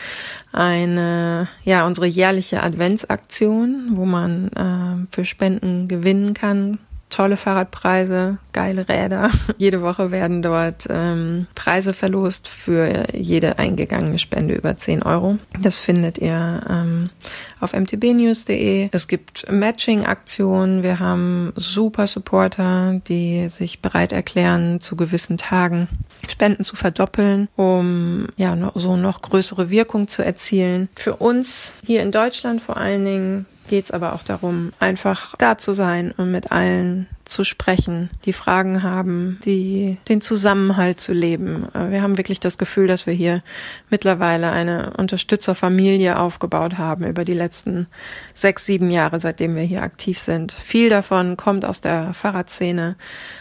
eine, 0.52 1.48
ja, 1.64 1.86
unsere 1.86 2.08
jährliche 2.08 2.64
Adventsaktion, 2.64 3.92
wo 3.96 4.06
man 4.06 4.48
äh, 4.50 5.14
für 5.14 5.26
Spenden 5.26 5.88
gewinnen 5.88 6.34
kann, 6.34 6.80
tolle 7.14 7.38
Fahrradpreise, 7.38 8.40
geile 8.54 8.90
Räder. 8.90 9.30
Jede 9.58 9.84
Woche 9.84 10.12
werden 10.12 10.42
dort 10.42 10.88
ähm, 10.90 11.46
Preise 11.54 11.94
verlost 11.94 12.48
für 12.48 13.06
jede 13.14 13.60
eingegangene 13.60 14.18
Spende 14.18 14.56
über 14.56 14.76
10 14.76 15.04
Euro. 15.04 15.38
Das 15.62 15.78
findet 15.78 16.18
ihr 16.18 16.62
ähm, 16.68 17.12
auf 17.60 17.74
mtbnews.de. 17.74 18.90
Es 18.92 19.08
gibt 19.08 19.50
Matching-Aktionen. 19.52 20.82
Wir 20.82 21.00
haben 21.00 21.54
super 21.56 22.08
Supporter, 22.08 23.00
die 23.08 23.48
sich 23.48 23.82
bereit 23.82 24.12
erklären, 24.12 24.82
zu 24.82 24.96
gewissen 24.96 25.38
Tagen 25.38 25.88
Spenden 26.28 26.64
zu 26.64 26.76
verdoppeln, 26.76 27.48
um 27.56 28.28
ja 28.38 28.58
so 28.74 28.98
noch 28.98 29.22
größere 29.22 29.70
Wirkung 29.70 30.08
zu 30.08 30.24
erzielen. 30.24 30.90
Für 30.96 31.18
uns 31.18 31.74
hier 31.86 32.02
in 32.02 32.12
Deutschland 32.12 32.62
vor 32.62 32.78
allen 32.78 33.06
Dingen 33.06 33.46
geht 33.68 33.86
es 33.86 33.92
aber 33.92 34.14
auch 34.14 34.24
darum, 34.24 34.72
einfach 34.80 35.36
da 35.38 35.58
zu 35.58 35.74
sein 35.74 36.12
und 36.12 36.32
mit 36.32 36.52
allen 36.52 37.08
zu 37.26 37.44
sprechen, 37.44 38.10
die 38.26 38.34
Fragen 38.34 38.84
haben, 38.84 39.40
die 39.46 39.98
den 40.10 40.22
Zusammenhalt 40.22 41.00
zu 41.00 41.14
leben. 41.14 41.68
Äh, 41.74 41.92
wir 41.92 42.02
haben 42.02 42.18
wirklich 42.18 42.40
das 42.40 42.58
Gefühl, 42.58 42.88
dass 42.88 43.08
wir 43.08 43.14
hier 43.14 43.42
mittlerweile 43.90 44.52
eine 44.52 44.94
Unterstützerfamilie 44.98 46.20
aufgebaut 46.20 46.78
haben 46.78 47.06
über 47.06 47.24
die 47.26 47.34
letzten 47.34 47.88
sechs, 48.34 48.66
sieben 48.66 48.92
Jahre, 48.92 49.20
seitdem 49.20 49.56
wir 49.56 49.64
hier 49.64 49.84
aktiv 49.84 50.20
sind. 50.20 50.52
Viel 50.52 50.90
davon 50.90 51.38
kommt 51.38 51.66
aus 51.66 51.82
der 51.82 52.14
Fahrradszene, 52.14 52.96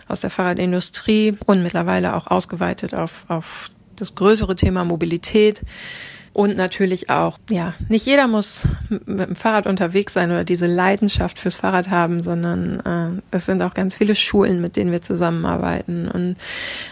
aus 0.09 0.21
der 0.21 0.31
Fahrradindustrie 0.31 1.37
und 1.47 1.63
mittlerweile 1.63 2.15
auch 2.15 2.29
ausgeweitet 2.29 2.95
auf, 2.95 3.25
auf 3.29 3.71
das 3.97 4.15
größere 4.15 4.57
Thema 4.57 4.85
Mobilität. 4.85 5.63
Und 6.35 6.57
natürlich 6.57 7.11
auch, 7.11 7.39
ja, 7.51 7.75
nicht 7.89 8.07
jeder 8.07 8.27
muss 8.27 8.67
mit 8.89 9.29
dem 9.29 9.37
Fahrrad 9.37 9.67
unterwegs 9.67 10.15
sein 10.15 10.31
oder 10.31 10.45
diese 10.45 10.67
Leidenschaft 10.67 11.39
fürs 11.39 11.57
Fahrrad 11.57 11.91
haben, 11.91 12.23
sondern 12.23 12.81
äh, 12.81 13.21
es 13.37 13.45
sind 13.45 13.61
auch 13.61 13.75
ganz 13.75 13.97
viele 13.97 14.15
Schulen, 14.15 14.63
mit 14.63 14.77
denen 14.77 14.93
wir 14.93 15.03
zusammenarbeiten 15.03 16.09
und 16.09 16.37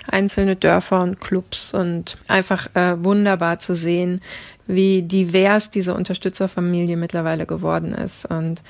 einzelne 0.07 0.57
Dörfer 0.57 1.03
und 1.03 1.21
Clubs 1.21 1.73
und 1.73 2.19
einfach 2.29 2.69
äh, 2.75 3.03
wunderbar 3.03 3.59
zu 3.61 3.75
sehen, 3.75 4.21
wie 4.67 5.03
divers 5.03 5.71
diese 5.71 5.95
Unterstützerfamilie 5.95 6.97
mittlerweile 6.97 7.47
geworden 7.47 7.95
ist. 7.95 8.27
Und 8.27 8.63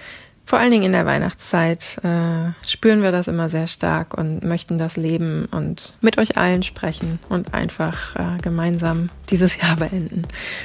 vor 0.51 0.59
allen 0.59 0.73
Dingen 0.73 0.83
in 0.83 0.91
der 0.91 1.07
Weihnachtszeit 1.07 1.99
äh, 2.03 2.51
spüren 2.69 3.05
wir 3.05 3.13
das 3.13 3.29
immer 3.29 3.49
sehr 3.49 3.69
stark 3.69 4.19
und 4.19 4.43
möchten 4.43 4.79
das 4.79 4.97
leben 4.97 5.47
und 5.53 5.97
mit 6.01 6.19
euch 6.19 6.37
allen 6.37 6.65
sprechen 6.65 7.21
und 7.29 7.55
einfach 7.55 8.17
äh, 8.17 8.37
gemeinsam 8.43 9.11
dieses 9.31 9.61
Jahr 9.63 9.77
beenden, 9.77 10.25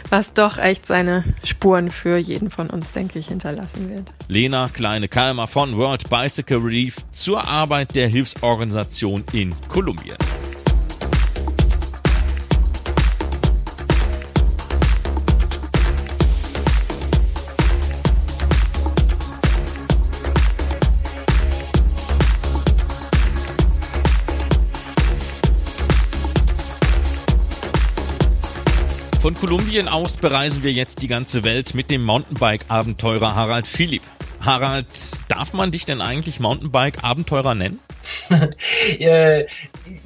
was 0.09 0.33
doch 0.33 0.57
echt 0.57 0.87
seine 0.87 1.23
Spuren 1.43 1.91
für 1.91 2.17
jeden 2.17 2.49
von 2.49 2.71
uns, 2.71 2.93
denke 2.93 3.19
ich, 3.19 3.27
hinterlassen 3.27 3.91
wird. 3.91 4.11
Lena 4.27 4.69
Kleine-Kalmer 4.73 5.45
von 5.45 5.77
World 5.77 6.09
Bicycle 6.09 6.57
Relief 6.57 6.95
zur 7.11 7.47
Arbeit 7.47 7.95
der 7.95 8.07
Hilfsorganisation 8.07 9.23
in 9.33 9.53
Kolumbien. 9.67 10.17
Von 29.25 29.33
Kolumbien 29.33 29.87
aus 29.87 30.17
bereisen 30.17 30.61
wir 30.61 30.71
jetzt 30.71 31.01
die 31.01 31.07
ganze 31.07 31.43
Welt 31.43 31.73
mit 31.73 31.89
dem 31.89 32.03
Mountainbike-Abenteurer 32.03 33.33
Harald 33.33 33.65
Philipp. 33.65 34.03
Harald, 34.39 34.85
darf 35.29 35.51
man 35.51 35.71
dich 35.71 35.83
denn 35.83 35.99
eigentlich 35.99 36.39
Mountainbike-Abenteurer 36.39 37.55
nennen? 37.55 37.79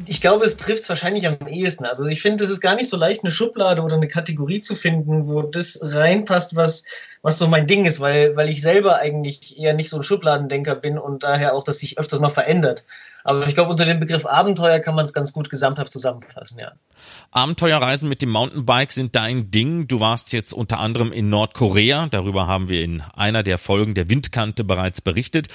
ich 0.06 0.22
glaube, 0.22 0.46
es 0.46 0.56
trifft 0.56 0.84
es 0.84 0.88
wahrscheinlich 0.88 1.28
am 1.28 1.38
ehesten. 1.50 1.84
Also 1.84 2.06
ich 2.06 2.22
finde, 2.22 2.46
es 2.46 2.50
ist 2.50 2.62
gar 2.62 2.76
nicht 2.76 2.90
so 2.90 2.96
leicht, 2.96 3.26
eine 3.26 3.32
Schublade 3.34 3.82
oder 3.82 3.98
eine 3.98 4.08
Kategorie 4.08 4.62
zu 4.62 4.74
finden, 4.74 5.28
wo 5.28 5.42
das 5.42 5.78
reinpasst, 5.82 6.56
was, 6.56 6.86
was 7.22 7.38
so 7.38 7.50
mein 7.50 7.68
Ding 7.68 7.84
ist, 7.84 8.00
weil, 8.00 8.38
weil 8.38 8.48
ich 8.48 8.62
selber 8.62 9.00
eigentlich 9.00 9.60
eher 9.60 9.74
nicht 9.74 9.90
so 9.90 9.98
ein 9.98 10.04
Schubladendenker 10.04 10.76
bin 10.76 10.98
und 10.98 11.24
daher 11.24 11.56
auch, 11.56 11.66
dass 11.66 11.80
sich 11.80 12.00
öfters 12.00 12.22
mal 12.22 12.30
verändert. 12.30 12.86
Aber 13.30 13.46
ich 13.46 13.54
glaube, 13.54 13.70
unter 13.70 13.86
dem 13.86 14.00
Begriff 14.00 14.26
Abenteuer 14.26 14.80
kann 14.80 14.96
man 14.96 15.06
es 15.06 15.14
ganz 15.14 15.34
gut 15.34 15.52
gesamthaft 15.52 15.94
zusammenfassen, 15.94 16.58
ja. 16.58 16.72
Abenteuerreisen 17.30 18.10
mit 18.10 18.24
dem 18.24 18.32
Mountainbike 18.32 18.92
sind 18.92 19.16
dein 19.16 19.52
Ding. 19.52 19.88
Du 19.88 20.00
warst 20.00 20.34
jetzt 20.34 20.52
unter 20.52 20.80
anderem 20.80 21.12
in 21.12 21.30
Nordkorea. 21.30 22.08
Darüber 22.10 22.48
haben 22.48 22.70
wir 22.70 22.84
in 22.84 23.04
einer 23.16 23.44
der 23.44 23.60
Folgen 23.60 23.94
der 23.94 24.10
Windkante 24.10 24.64
bereits 24.64 25.02
berichtet. 25.02 25.48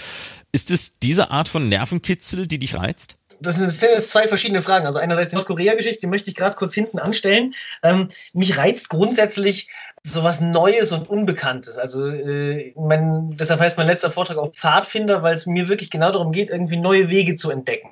Ist 0.52 0.70
es 0.70 1.00
diese 1.00 1.32
Art 1.32 1.48
von 1.48 1.68
Nervenkitzel, 1.68 2.46
die 2.46 2.60
dich 2.60 2.76
reizt? 2.76 3.16
das 3.40 3.56
sind 3.56 3.90
jetzt 3.90 4.10
zwei 4.10 4.28
verschiedene 4.28 4.62
Fragen. 4.62 4.87
Also 4.87 5.00
einerseits 5.00 5.30
die 5.30 5.37
Nordkorea-Geschichte, 5.37 6.02
die 6.02 6.06
möchte 6.06 6.30
ich 6.30 6.37
gerade 6.37 6.56
kurz 6.56 6.72
hinten 6.72 7.00
anstellen. 7.00 7.54
Ähm, 7.82 8.08
mich 8.32 8.56
reizt 8.56 8.88
grundsätzlich 8.88 9.68
sowas 10.06 10.40
Neues 10.40 10.92
und 10.92 11.08
Unbekanntes. 11.08 11.78
Also 11.78 12.06
äh, 12.08 12.74
mein, 12.76 13.30
deshalb 13.30 13.60
heißt 13.60 13.78
mein 13.78 13.86
letzter 13.86 14.10
Vortrag 14.10 14.36
auch 14.36 14.52
Pfadfinder, 14.52 15.22
weil 15.22 15.34
es 15.34 15.46
mir 15.46 15.68
wirklich 15.68 15.90
genau 15.90 16.12
darum 16.12 16.30
geht, 16.30 16.50
irgendwie 16.50 16.76
neue 16.76 17.08
Wege 17.08 17.36
zu 17.36 17.50
entdecken. 17.50 17.90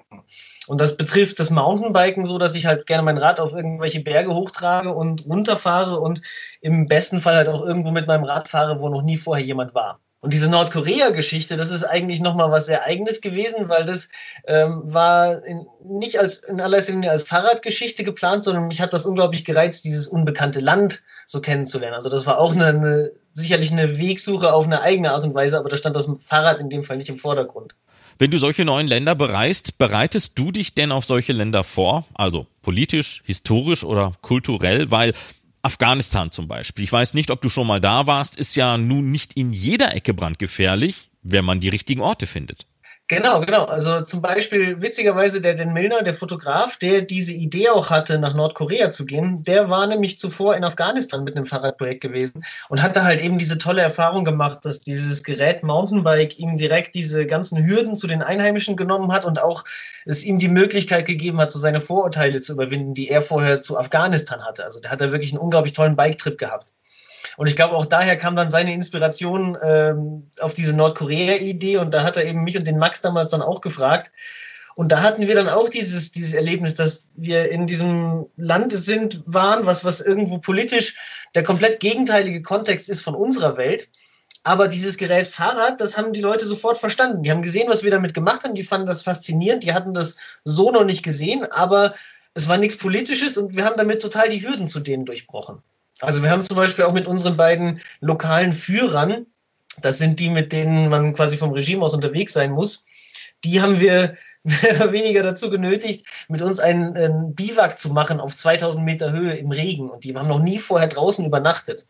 Und 0.68 0.80
das 0.80 0.96
betrifft 0.96 1.40
das 1.40 1.50
Mountainbiken 1.50 2.24
so, 2.24 2.38
dass 2.38 2.54
ich 2.54 2.66
halt 2.66 2.86
gerne 2.86 3.02
mein 3.02 3.18
Rad 3.18 3.40
auf 3.40 3.54
irgendwelche 3.54 4.00
Berge 4.00 4.32
hochtrage 4.32 4.94
und 4.94 5.26
runterfahre 5.26 5.98
und 5.98 6.20
im 6.60 6.86
besten 6.86 7.18
Fall 7.18 7.34
halt 7.34 7.48
auch 7.48 7.64
irgendwo 7.64 7.90
mit 7.90 8.06
meinem 8.06 8.24
Rad 8.24 8.48
fahre, 8.48 8.78
wo 8.80 8.88
noch 8.88 9.02
nie 9.02 9.16
vorher 9.16 9.44
jemand 9.44 9.74
war. 9.74 9.98
Und 10.22 10.32
diese 10.32 10.48
Nordkorea-Geschichte, 10.48 11.56
das 11.56 11.72
ist 11.72 11.82
eigentlich 11.82 12.20
nochmal 12.20 12.52
was 12.52 12.66
sehr 12.66 12.86
Eigenes 12.86 13.20
gewesen, 13.20 13.68
weil 13.68 13.84
das 13.84 14.08
ähm, 14.46 14.82
war 14.84 15.44
in, 15.44 15.66
nicht 15.84 16.20
als, 16.20 16.36
in 16.36 16.60
allererster 16.60 16.92
Linie 16.92 17.10
als 17.10 17.26
Fahrradgeschichte 17.26 18.04
geplant, 18.04 18.44
sondern 18.44 18.68
mich 18.68 18.80
hat 18.80 18.92
das 18.92 19.04
unglaublich 19.04 19.44
gereizt, 19.44 19.84
dieses 19.84 20.06
unbekannte 20.06 20.60
Land 20.60 21.02
so 21.26 21.40
kennenzulernen. 21.40 21.96
Also 21.96 22.08
das 22.08 22.24
war 22.24 22.38
auch 22.38 22.54
eine, 22.54 22.66
eine 22.66 23.12
sicherlich 23.32 23.72
eine 23.72 23.98
Wegsuche 23.98 24.52
auf 24.52 24.64
eine 24.64 24.82
eigene 24.82 25.10
Art 25.10 25.24
und 25.24 25.34
Weise, 25.34 25.58
aber 25.58 25.68
da 25.68 25.76
stand 25.76 25.96
das 25.96 26.08
Fahrrad 26.20 26.60
in 26.60 26.70
dem 26.70 26.84
Fall 26.84 26.98
nicht 26.98 27.10
im 27.10 27.18
Vordergrund. 27.18 27.74
Wenn 28.18 28.30
du 28.30 28.38
solche 28.38 28.64
neuen 28.64 28.86
Länder 28.86 29.16
bereist, 29.16 29.78
bereitest 29.78 30.38
du 30.38 30.52
dich 30.52 30.74
denn 30.74 30.92
auf 30.92 31.04
solche 31.04 31.32
Länder 31.32 31.64
vor? 31.64 32.04
Also 32.14 32.46
politisch, 32.62 33.24
historisch 33.26 33.82
oder 33.82 34.12
kulturell? 34.20 34.92
Weil 34.92 35.14
Afghanistan 35.62 36.30
zum 36.30 36.48
Beispiel. 36.48 36.84
Ich 36.84 36.92
weiß 36.92 37.14
nicht, 37.14 37.30
ob 37.30 37.40
du 37.40 37.48
schon 37.48 37.66
mal 37.66 37.80
da 37.80 38.06
warst, 38.06 38.36
ist 38.36 38.56
ja 38.56 38.76
nun 38.76 39.10
nicht 39.10 39.34
in 39.34 39.52
jeder 39.52 39.94
Ecke 39.94 40.12
brandgefährlich, 40.12 41.10
wenn 41.22 41.44
man 41.44 41.60
die 41.60 41.68
richtigen 41.68 42.00
Orte 42.00 42.26
findet. 42.26 42.66
Genau, 43.12 43.40
genau. 43.40 43.66
Also 43.66 44.00
zum 44.00 44.22
Beispiel 44.22 44.80
witzigerweise 44.80 45.42
der 45.42 45.52
Den 45.52 45.74
Milner, 45.74 46.02
der 46.02 46.14
Fotograf, 46.14 46.78
der 46.78 47.02
diese 47.02 47.34
Idee 47.34 47.68
auch 47.68 47.90
hatte, 47.90 48.18
nach 48.18 48.32
Nordkorea 48.32 48.90
zu 48.90 49.04
gehen, 49.04 49.42
der 49.42 49.68
war 49.68 49.86
nämlich 49.86 50.18
zuvor 50.18 50.56
in 50.56 50.64
Afghanistan 50.64 51.22
mit 51.22 51.36
einem 51.36 51.44
Fahrradprojekt 51.44 52.00
gewesen 52.00 52.42
und 52.70 52.82
hatte 52.82 53.04
halt 53.04 53.20
eben 53.20 53.36
diese 53.36 53.58
tolle 53.58 53.82
Erfahrung 53.82 54.24
gemacht, 54.24 54.60
dass 54.64 54.80
dieses 54.80 55.24
Gerät 55.24 55.62
Mountainbike 55.62 56.38
ihm 56.38 56.56
direkt 56.56 56.94
diese 56.94 57.26
ganzen 57.26 57.66
Hürden 57.66 57.96
zu 57.96 58.06
den 58.06 58.22
Einheimischen 58.22 58.76
genommen 58.76 59.12
hat 59.12 59.26
und 59.26 59.42
auch 59.42 59.64
es 60.06 60.24
ihm 60.24 60.38
die 60.38 60.48
Möglichkeit 60.48 61.04
gegeben 61.04 61.38
hat, 61.38 61.50
so 61.50 61.58
seine 61.58 61.82
Vorurteile 61.82 62.40
zu 62.40 62.54
überwinden, 62.54 62.94
die 62.94 63.10
er 63.10 63.20
vorher 63.20 63.60
zu 63.60 63.78
Afghanistan 63.78 64.42
hatte. 64.42 64.64
Also 64.64 64.80
der 64.80 64.90
hat 64.90 65.02
da 65.02 65.12
wirklich 65.12 65.32
einen 65.32 65.40
unglaublich 65.40 65.74
tollen 65.74 65.96
Bike-Trip 65.96 66.38
gehabt. 66.38 66.72
Und 67.36 67.46
ich 67.46 67.56
glaube, 67.56 67.74
auch 67.74 67.86
daher 67.86 68.16
kam 68.16 68.36
dann 68.36 68.50
seine 68.50 68.74
Inspiration 68.74 69.56
ähm, 69.62 70.28
auf 70.40 70.54
diese 70.54 70.74
Nordkorea-Idee. 70.74 71.78
Und 71.78 71.92
da 71.94 72.02
hat 72.02 72.16
er 72.16 72.24
eben 72.24 72.44
mich 72.44 72.56
und 72.56 72.66
den 72.66 72.78
Max 72.78 73.00
damals 73.00 73.30
dann 73.30 73.42
auch 73.42 73.60
gefragt. 73.60 74.12
Und 74.74 74.90
da 74.90 75.02
hatten 75.02 75.26
wir 75.26 75.34
dann 75.34 75.48
auch 75.48 75.68
dieses, 75.68 76.12
dieses 76.12 76.32
Erlebnis, 76.32 76.74
dass 76.74 77.10
wir 77.14 77.50
in 77.50 77.66
diesem 77.66 78.26
Land 78.36 78.72
sind, 78.72 79.22
waren, 79.26 79.66
was, 79.66 79.84
was 79.84 80.00
irgendwo 80.00 80.38
politisch 80.38 80.96
der 81.34 81.42
komplett 81.42 81.80
gegenteilige 81.80 82.42
Kontext 82.42 82.88
ist 82.88 83.02
von 83.02 83.14
unserer 83.14 83.56
Welt. 83.56 83.88
Aber 84.44 84.68
dieses 84.68 84.96
Gerät 84.96 85.28
Fahrrad, 85.28 85.80
das 85.80 85.96
haben 85.96 86.12
die 86.12 86.20
Leute 86.20 86.46
sofort 86.46 86.78
verstanden. 86.78 87.22
Die 87.22 87.30
haben 87.30 87.42
gesehen, 87.42 87.68
was 87.68 87.82
wir 87.84 87.90
damit 87.90 88.12
gemacht 88.12 88.44
haben. 88.44 88.54
Die 88.54 88.64
fanden 88.64 88.86
das 88.86 89.02
faszinierend. 89.02 89.62
Die 89.62 89.72
hatten 89.72 89.94
das 89.94 90.16
so 90.44 90.70
noch 90.70 90.84
nicht 90.84 91.02
gesehen, 91.02 91.44
aber 91.52 91.94
es 92.34 92.48
war 92.48 92.56
nichts 92.56 92.76
Politisches 92.76 93.36
und 93.36 93.54
wir 93.54 93.64
haben 93.64 93.76
damit 93.76 94.00
total 94.00 94.28
die 94.30 94.42
Hürden 94.42 94.66
zu 94.66 94.80
denen 94.80 95.04
durchbrochen. 95.04 95.62
Also 96.02 96.20
wir 96.22 96.30
haben 96.30 96.42
zum 96.42 96.56
Beispiel 96.56 96.84
auch 96.84 96.92
mit 96.92 97.06
unseren 97.06 97.36
beiden 97.36 97.80
lokalen 98.00 98.52
Führern, 98.52 99.26
das 99.80 99.98
sind 99.98 100.18
die, 100.18 100.30
mit 100.30 100.52
denen 100.52 100.88
man 100.88 101.14
quasi 101.14 101.36
vom 101.36 101.52
Regime 101.52 101.84
aus 101.84 101.94
unterwegs 101.94 102.32
sein 102.32 102.50
muss, 102.50 102.84
die 103.44 103.62
haben 103.62 103.78
wir 103.78 104.16
mehr 104.42 104.74
oder 104.74 104.90
weniger 104.90 105.22
dazu 105.22 105.48
genötigt, 105.48 106.04
mit 106.28 106.42
uns 106.42 106.58
einen, 106.58 106.96
einen 106.96 107.34
Biwak 107.36 107.78
zu 107.78 107.90
machen 107.90 108.18
auf 108.18 108.36
2000 108.36 108.84
Meter 108.84 109.12
Höhe 109.12 109.34
im 109.34 109.52
Regen. 109.52 109.90
Und 109.90 110.02
die 110.02 110.16
haben 110.16 110.26
noch 110.26 110.40
nie 110.40 110.58
vorher 110.58 110.88
draußen 110.88 111.24
übernachtet. 111.24 111.86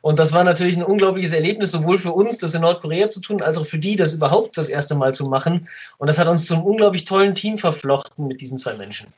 Und 0.00 0.20
das 0.20 0.32
war 0.32 0.44
natürlich 0.44 0.76
ein 0.76 0.84
unglaubliches 0.84 1.32
Erlebnis, 1.32 1.72
sowohl 1.72 1.98
für 1.98 2.12
uns, 2.12 2.38
das 2.38 2.54
in 2.54 2.60
Nordkorea 2.60 3.08
zu 3.08 3.20
tun, 3.20 3.42
als 3.42 3.58
auch 3.58 3.66
für 3.66 3.80
die, 3.80 3.96
das 3.96 4.12
überhaupt 4.12 4.56
das 4.56 4.68
erste 4.68 4.94
Mal 4.94 5.12
zu 5.12 5.24
machen. 5.26 5.68
Und 5.98 6.08
das 6.08 6.20
hat 6.20 6.28
uns 6.28 6.46
zum 6.46 6.64
unglaublich 6.64 7.04
tollen 7.04 7.34
Team 7.34 7.58
verflochten 7.58 8.28
mit 8.28 8.40
diesen 8.40 8.58
zwei 8.58 8.74
Menschen. 8.74 9.08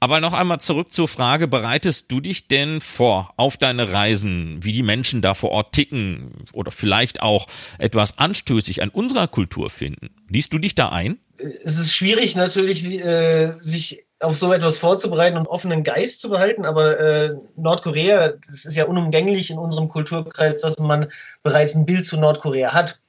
Aber 0.00 0.20
noch 0.20 0.32
einmal 0.32 0.60
zurück 0.60 0.92
zur 0.92 1.08
Frage, 1.08 1.48
bereitest 1.48 2.10
du 2.10 2.20
dich 2.20 2.48
denn 2.48 2.80
vor 2.80 3.32
auf 3.36 3.56
deine 3.56 3.92
Reisen, 3.92 4.58
wie 4.62 4.72
die 4.72 4.82
Menschen 4.82 5.22
da 5.22 5.34
vor 5.34 5.50
Ort 5.50 5.72
ticken 5.72 6.44
oder 6.52 6.70
vielleicht 6.70 7.22
auch 7.22 7.46
etwas 7.78 8.18
anstößig 8.18 8.82
an 8.82 8.88
unserer 8.88 9.28
Kultur 9.28 9.70
finden? 9.70 10.10
Liest 10.28 10.52
du 10.52 10.58
dich 10.58 10.74
da 10.74 10.90
ein? 10.90 11.18
Es 11.36 11.78
ist 11.78 11.94
schwierig 11.94 12.36
natürlich, 12.36 12.84
äh, 12.86 13.52
sich 13.60 14.04
auf 14.20 14.36
so 14.36 14.52
etwas 14.52 14.78
vorzubereiten 14.78 15.36
und 15.36 15.46
offenen 15.46 15.82
Geist 15.84 16.20
zu 16.20 16.30
behalten, 16.30 16.64
aber 16.64 16.98
äh, 16.98 17.34
Nordkorea, 17.56 18.34
das 18.46 18.64
ist 18.64 18.76
ja 18.76 18.84
unumgänglich 18.84 19.50
in 19.50 19.58
unserem 19.58 19.88
Kulturkreis, 19.88 20.58
dass 20.58 20.78
man 20.78 21.10
bereits 21.42 21.74
ein 21.74 21.86
Bild 21.86 22.06
zu 22.06 22.18
Nordkorea 22.18 22.72
hat. 22.72 23.00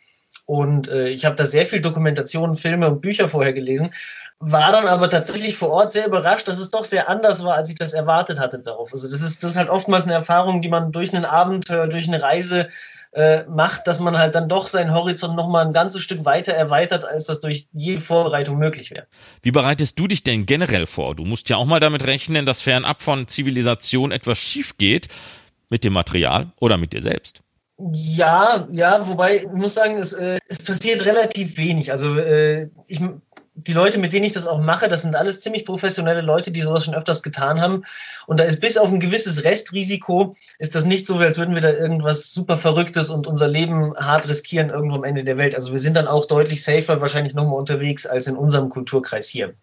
Und 0.45 0.89
äh, 0.89 1.09
ich 1.09 1.25
habe 1.25 1.35
da 1.35 1.45
sehr 1.45 1.65
viel 1.65 1.81
Dokumentation, 1.81 2.53
Filme 2.55 2.87
und 2.87 3.01
Bücher 3.01 3.27
vorher 3.27 3.53
gelesen 3.53 3.91
war 4.39 4.71
dann 4.71 4.87
aber 4.87 5.09
tatsächlich 5.09 5.55
vor 5.55 5.69
Ort 5.71 5.93
sehr 5.93 6.07
überrascht, 6.07 6.47
dass 6.47 6.59
es 6.59 6.69
doch 6.69 6.85
sehr 6.85 7.09
anders 7.09 7.43
war, 7.43 7.55
als 7.55 7.69
ich 7.69 7.75
das 7.75 7.93
erwartet 7.93 8.39
hatte 8.39 8.59
darauf. 8.59 8.91
Also 8.91 9.09
das 9.09 9.21
ist, 9.21 9.43
das 9.43 9.51
ist 9.51 9.57
halt 9.57 9.69
oftmals 9.69 10.03
eine 10.03 10.13
Erfahrung, 10.13 10.61
die 10.61 10.69
man 10.69 10.91
durch 10.91 11.13
einen 11.13 11.25
Abenteuer, 11.25 11.87
durch 11.87 12.07
eine 12.07 12.21
Reise 12.21 12.67
äh, 13.13 13.45
macht, 13.45 13.87
dass 13.87 14.01
man 14.01 14.17
halt 14.17 14.35
dann 14.35 14.49
doch 14.49 14.67
seinen 14.67 14.93
Horizont 14.93 15.37
nochmal 15.37 15.65
ein 15.65 15.71
ganzes 15.71 16.01
Stück 16.01 16.25
weiter 16.25 16.53
erweitert, 16.53 17.05
als 17.05 17.25
das 17.25 17.39
durch 17.39 17.67
jede 17.71 18.01
Vorbereitung 18.01 18.57
möglich 18.57 18.91
wäre. 18.91 19.07
Wie 19.41 19.51
bereitest 19.51 19.97
du 19.97 20.07
dich 20.07 20.21
denn 20.21 20.45
generell 20.45 20.85
vor? 20.85 21.15
Du 21.15 21.23
musst 21.23 21.47
ja 21.49 21.55
auch 21.55 21.65
mal 21.65 21.79
damit 21.79 22.05
rechnen, 22.05 22.45
dass 22.45 22.61
fernab 22.61 23.01
von 23.01 23.27
Zivilisation 23.27 24.11
etwas 24.11 24.37
schief 24.37 24.77
geht 24.77 25.07
mit 25.69 25.85
dem 25.85 25.93
Material 25.93 26.51
oder 26.59 26.75
mit 26.77 26.91
dir 26.91 27.01
selbst. 27.01 27.41
Ja, 27.93 28.67
ja, 28.71 29.05
wobei 29.07 29.37
ich 29.37 29.47
muss 29.47 29.73
sagen, 29.73 29.97
es, 29.97 30.13
äh, 30.13 30.39
es 30.47 30.59
passiert 30.59 31.03
relativ 31.05 31.57
wenig. 31.57 31.91
Also 31.91 32.17
äh, 32.17 32.69
ich 32.87 33.01
die 33.55 33.73
Leute, 33.73 33.97
mit 33.97 34.11
denen 34.11 34.25
ich 34.25 34.33
das 34.33 34.47
auch 34.47 34.59
mache, 34.59 34.89
das 34.89 35.03
sind 35.03 35.15
alles 35.15 35.39
ziemlich 35.39 35.65
professionelle 35.65 36.21
Leute, 36.21 36.51
die 36.51 36.61
sowas 36.61 36.83
schon 36.83 36.93
öfters 36.93 37.23
getan 37.23 37.61
haben. 37.61 37.83
Und 38.27 38.39
da 38.39 38.43
ist 38.43 38.59
bis 38.59 38.77
auf 38.77 38.91
ein 38.91 38.99
gewisses 38.99 39.45
Restrisiko, 39.45 40.35
ist 40.59 40.75
das 40.75 40.83
nicht 40.83 41.07
so, 41.07 41.17
als 41.17 41.37
würden 41.37 41.55
wir 41.55 41.61
da 41.61 41.71
irgendwas 41.71 42.33
super 42.33 42.57
Verrücktes 42.57 43.09
und 43.09 43.27
unser 43.27 43.47
Leben 43.47 43.95
hart 43.97 44.27
riskieren 44.27 44.69
irgendwo 44.69 44.95
am 44.95 45.05
Ende 45.05 45.23
der 45.23 45.37
Welt. 45.37 45.55
Also 45.55 45.71
wir 45.71 45.79
sind 45.79 45.95
dann 45.95 46.07
auch 46.07 46.25
deutlich 46.25 46.63
safer 46.63 46.99
wahrscheinlich 46.99 47.33
nochmal 47.33 47.57
unterwegs 47.57 48.05
als 48.05 48.27
in 48.27 48.35
unserem 48.35 48.69
Kulturkreis 48.69 49.29
hier. 49.29 49.53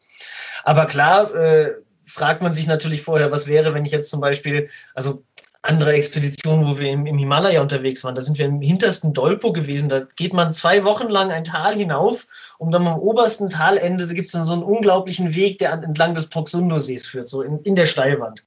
Aber 0.64 0.86
klar, 0.86 1.34
äh, 1.34 1.72
fragt 2.06 2.42
man 2.42 2.54
sich 2.54 2.66
natürlich 2.66 3.02
vorher, 3.02 3.30
was 3.30 3.46
wäre, 3.46 3.74
wenn 3.74 3.84
ich 3.84 3.92
jetzt 3.92 4.10
zum 4.10 4.20
Beispiel, 4.20 4.68
also 4.94 5.22
andere 5.62 5.92
Expeditionen, 5.92 6.66
wo 6.66 6.78
wir 6.78 6.90
im, 6.90 7.06
im, 7.06 7.18
Himalaya 7.18 7.60
unterwegs 7.60 8.02
waren. 8.02 8.16
Da 8.16 8.22
sind 8.22 8.36
wir 8.36 8.46
im 8.46 8.60
hintersten 8.60 9.12
Dolpo 9.12 9.52
gewesen. 9.52 9.88
Da 9.88 10.00
geht 10.16 10.34
man 10.34 10.52
zwei 10.52 10.82
Wochen 10.82 11.08
lang 11.08 11.30
ein 11.30 11.44
Tal 11.44 11.74
hinauf, 11.74 12.26
um 12.58 12.72
dann 12.72 12.86
am 12.86 12.98
obersten 12.98 13.48
Talende, 13.48 14.08
da 14.08 14.12
gibt 14.12 14.26
es 14.26 14.32
dann 14.32 14.44
so 14.44 14.54
einen 14.54 14.64
unglaublichen 14.64 15.34
Weg, 15.34 15.58
der 15.58 15.72
an, 15.72 15.84
entlang 15.84 16.14
des 16.14 16.28
Poxundo-Sees 16.28 17.06
führt, 17.06 17.28
so 17.28 17.42
in, 17.42 17.60
in 17.60 17.76
der 17.76 17.86
Steilwand. 17.86 18.44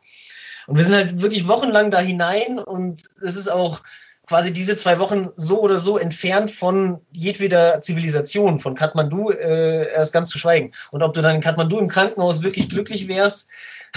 Und 0.67 0.78
wir 0.78 0.84
sind 0.84 0.93
halt 0.93 1.21
wirklich 1.21 1.47
wochenlang 1.47 1.89
da 1.89 1.99
hinein 1.99 2.60
und 2.60 3.04
es 3.21 3.38
ist 3.38 3.49
auch 3.49 3.82
quasi 4.28 4.51
diese 4.51 4.75
zwei 4.75 4.99
Wochen 4.99 5.30
so 5.36 5.62
oder 5.62 5.78
so 5.78 5.97
entfernt 5.97 6.51
von 6.51 6.99
jedweder 7.12 7.82
Zivilisation, 7.82 8.60
von 8.60 8.75
Kathmandu 8.75 9.30
äh, 9.30 9.91
erst 9.93 10.13
ganz 10.13 10.30
zu 10.30 10.39
schweigen. 10.39 10.71
Und 10.91 11.04
ob 11.04 11.13
du 11.13 11.21
dann 11.21 11.36
in 11.36 11.41
Kathmandu 11.41 11.78
im 11.78 11.88
Krankenhaus 11.88 12.41
wirklich 12.41 12.69
glücklich 12.69 13.08
wärst, 13.08 13.47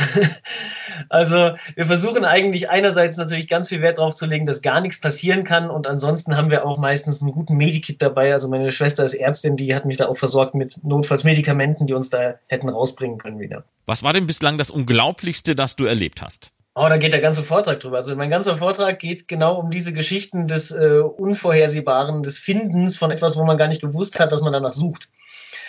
also 1.08 1.52
wir 1.74 1.87
versuchen 1.87 2.24
eigentlich 2.24 2.70
einerseits 2.70 3.16
natürlich 3.16 3.48
ganz 3.48 3.68
viel 3.68 3.80
Wert 3.80 3.98
darauf 3.98 4.14
zu 4.14 4.26
legen, 4.26 4.46
dass 4.46 4.62
gar 4.62 4.80
nichts 4.80 5.00
passieren 5.00 5.44
kann 5.44 5.70
und 5.70 5.87
ansonsten 5.87 6.37
haben 6.37 6.50
wir 6.50 6.66
auch 6.66 6.78
meistens 6.78 7.22
einen 7.22 7.32
guten 7.32 7.56
Medikit 7.56 8.02
dabei. 8.02 8.32
Also 8.32 8.48
meine 8.48 8.70
Schwester 8.70 9.04
ist 9.04 9.14
Ärztin, 9.14 9.56
die 9.56 9.74
hat 9.74 9.84
mich 9.84 9.96
da 9.96 10.06
auch 10.06 10.16
versorgt 10.16 10.54
mit 10.54 10.84
Notfallsmedikamenten, 10.84 11.87
die 11.87 11.94
uns 11.94 12.11
da 12.11 12.34
hätten 12.46 12.68
rausbringen 12.68 13.18
können 13.18 13.40
wieder. 13.40 13.64
Was 13.87 14.02
war 14.02 14.12
denn 14.12 14.26
bislang 14.26 14.58
das 14.58 14.70
Unglaublichste, 14.70 15.54
das 15.54 15.76
du 15.76 15.84
erlebt 15.84 16.22
hast? 16.22 16.50
Oh, 16.80 16.87
da 16.88 16.96
geht 16.96 17.12
der 17.12 17.20
ganze 17.20 17.42
Vortrag 17.42 17.80
drüber. 17.80 17.96
Also 17.96 18.14
mein 18.14 18.30
ganzer 18.30 18.56
Vortrag 18.56 19.00
geht 19.00 19.26
genau 19.26 19.58
um 19.58 19.72
diese 19.72 19.92
Geschichten 19.92 20.46
des 20.46 20.70
äh, 20.70 21.00
Unvorhersehbaren, 21.00 22.22
des 22.22 22.38
Findens 22.38 22.96
von 22.96 23.11
etwas, 23.11 23.37
wo 23.37 23.44
man 23.44 23.56
gar 23.56 23.66
nicht 23.66 23.80
gewusst 23.80 24.20
hat, 24.20 24.30
dass 24.30 24.42
man 24.42 24.52
danach 24.52 24.72
sucht. 24.72 25.08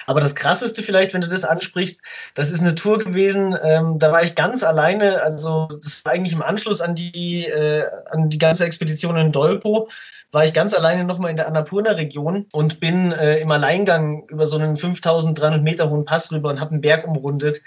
Aber 0.05 0.21
das 0.21 0.35
Krasseste 0.35 0.83
vielleicht, 0.83 1.13
wenn 1.13 1.21
du 1.21 1.27
das 1.27 1.43
ansprichst, 1.43 2.01
das 2.33 2.51
ist 2.51 2.61
eine 2.61 2.75
Tour 2.75 2.97
gewesen, 2.97 3.55
ähm, 3.63 3.99
da 3.99 4.11
war 4.11 4.23
ich 4.23 4.35
ganz 4.35 4.63
alleine, 4.63 5.21
also 5.21 5.67
das 5.81 6.03
war 6.03 6.13
eigentlich 6.13 6.33
im 6.33 6.41
Anschluss 6.41 6.81
an 6.81 6.95
die, 6.95 7.45
äh, 7.45 7.85
an 8.11 8.29
die 8.29 8.37
ganze 8.37 8.65
Expedition 8.65 9.17
in 9.17 9.31
Dolpo, 9.31 9.89
war 10.31 10.45
ich 10.45 10.53
ganz 10.53 10.73
alleine 10.73 11.03
nochmal 11.03 11.31
in 11.31 11.37
der 11.37 11.47
Annapurna-Region 11.47 12.45
und 12.51 12.79
bin 12.79 13.11
äh, 13.11 13.39
im 13.39 13.51
Alleingang 13.51 14.27
über 14.27 14.45
so 14.45 14.57
einen 14.57 14.77
5300 14.77 15.61
Meter 15.63 15.89
hohen 15.89 16.05
Pass 16.05 16.31
rüber 16.31 16.49
und 16.49 16.59
habe 16.59 16.71
einen 16.71 16.81
Berg 16.81 17.07
umrundet. 17.07 17.61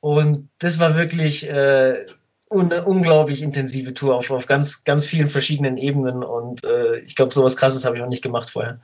Und 0.00 0.48
das 0.58 0.78
war 0.80 0.96
wirklich 0.96 1.48
äh, 1.48 2.04
eine 2.50 2.84
unglaublich 2.84 3.42
intensive 3.42 3.94
Tour 3.94 4.16
auf, 4.16 4.30
auf 4.30 4.46
ganz, 4.46 4.84
ganz 4.84 5.06
vielen 5.06 5.28
verschiedenen 5.28 5.76
Ebenen. 5.76 6.22
Und 6.22 6.64
äh, 6.64 6.98
ich 6.98 7.16
glaube, 7.16 7.32
sowas 7.32 7.56
Krasses 7.56 7.84
habe 7.84 7.96
ich 7.96 8.02
noch 8.02 8.08
nicht 8.08 8.22
gemacht 8.22 8.50
vorher. 8.50 8.80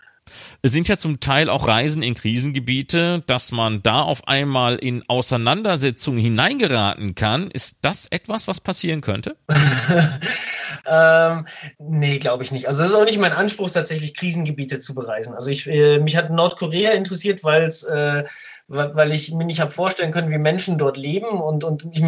Es 0.62 0.72
sind 0.72 0.88
ja 0.88 0.96
zum 0.96 1.20
Teil 1.20 1.48
auch 1.48 1.66
Reisen 1.66 2.02
in 2.02 2.14
Krisengebiete, 2.14 3.22
dass 3.26 3.50
man 3.52 3.83
da 3.83 4.00
auf 4.00 4.28
einmal 4.28 4.76
in 4.76 5.02
Auseinandersetzungen 5.09 6.18
hineingeraten 6.18 7.14
kann. 7.14 7.50
Ist 7.50 7.78
das 7.83 8.06
etwas, 8.11 8.46
was 8.46 8.61
passieren 8.61 9.00
könnte? 9.00 9.37
ähm, 10.87 11.46
nee, 11.78 12.18
glaube 12.18 12.44
ich 12.44 12.52
nicht. 12.52 12.68
Also 12.68 12.83
das 12.83 12.92
ist 12.92 12.96
auch 12.96 13.04
nicht 13.04 13.18
mein 13.18 13.33
Anspruch, 13.33 13.70
tatsächlich 13.70 14.14
Krisengebiete 14.14 14.80
zu 14.80 14.94
bereisen. 14.94 15.35
Also 15.35 15.50
ich, 15.50 15.66
äh, 15.66 15.98
mich 15.98 16.16
hat 16.16 16.30
Nordkorea 16.30 16.90
interessiert, 16.92 17.42
weil 17.42 17.62
es 17.62 17.83
äh, 17.85 18.24
weil 18.72 19.12
ich 19.12 19.33
mir 19.33 19.44
nicht 19.44 19.61
habe 19.61 19.72
vorstellen 19.72 20.12
können, 20.12 20.30
wie 20.30 20.38
Menschen 20.38 20.78
dort 20.78 20.96
leben 20.96 21.40
und, 21.40 21.64
und 21.64 21.85
ich 21.90 22.04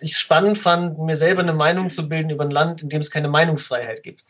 ich 0.00 0.16
spannend 0.16 0.56
fand, 0.56 1.00
mir 1.00 1.16
selber 1.16 1.40
eine 1.40 1.52
Meinung 1.52 1.90
zu 1.90 2.08
bilden 2.08 2.30
über 2.30 2.44
ein 2.44 2.52
Land, 2.52 2.82
in 2.82 2.90
dem 2.90 3.00
es 3.00 3.10
keine 3.10 3.26
Meinungsfreiheit 3.28 4.04
gibt. 4.04 4.24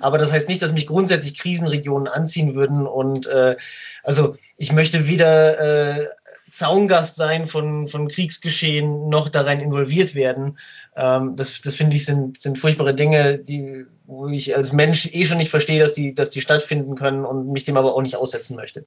Aber 0.00 0.18
das 0.18 0.32
heißt 0.32 0.48
nicht, 0.48 0.62
dass 0.62 0.72
mich 0.72 0.86
grundsätzlich 0.86 1.38
Krisenregionen 1.38 2.08
anziehen 2.08 2.54
würden. 2.54 2.86
Und 2.86 3.26
äh, 3.26 3.56
also 4.02 4.36
ich 4.56 4.72
möchte 4.72 5.08
weder 5.08 5.98
äh, 5.98 6.06
Zaungast 6.50 7.16
sein 7.16 7.46
von, 7.46 7.86
von 7.88 8.08
Kriegsgeschehen 8.08 9.08
noch 9.08 9.28
darin 9.28 9.60
involviert 9.60 10.14
werden. 10.14 10.58
Ähm, 10.96 11.36
das 11.36 11.60
das 11.60 11.74
finde 11.74 11.96
ich 11.96 12.04
sind, 12.04 12.40
sind 12.40 12.58
furchtbare 12.58 12.94
Dinge, 12.94 13.38
die, 13.38 13.84
wo 14.06 14.28
ich 14.28 14.56
als 14.56 14.72
Mensch 14.72 15.10
eh 15.12 15.24
schon 15.24 15.38
nicht 15.38 15.50
verstehe, 15.50 15.80
dass 15.80 15.94
die, 15.94 16.14
dass 16.14 16.30
die 16.30 16.40
stattfinden 16.40 16.94
können 16.94 17.24
und 17.24 17.50
mich 17.50 17.64
dem 17.64 17.76
aber 17.76 17.94
auch 17.94 18.02
nicht 18.02 18.16
aussetzen 18.16 18.56
möchte. 18.56 18.86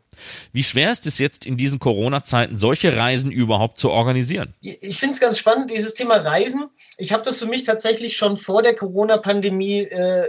Wie 0.54 0.64
schwer 0.64 0.92
ist 0.92 1.06
es 1.06 1.18
jetzt 1.20 1.46
in 1.46 1.58
diesen 1.58 1.80
Corona-Zeiten, 1.80 2.58
solche 2.58 2.96
Reisen 2.96 3.32
überhaupt 3.32 3.78
zu 3.78 3.92
organisieren? 3.92 4.54
Ich 4.62 5.00
finde 5.00 5.14
es 5.14 5.20
ganz 5.20 5.38
spannend, 5.38 5.72
dieses 5.72 5.94
Thema 5.94 6.16
Reisen. 6.16 6.70
Ich 6.98 7.12
habe 7.12 7.24
das 7.24 7.38
für 7.38 7.48
mich 7.48 7.64
tatsächlich 7.64 8.16
schon 8.16 8.38
vor 8.38 8.62
der 8.62 8.76
Corona-Pandemie 8.76 9.82
äh, 9.82 10.24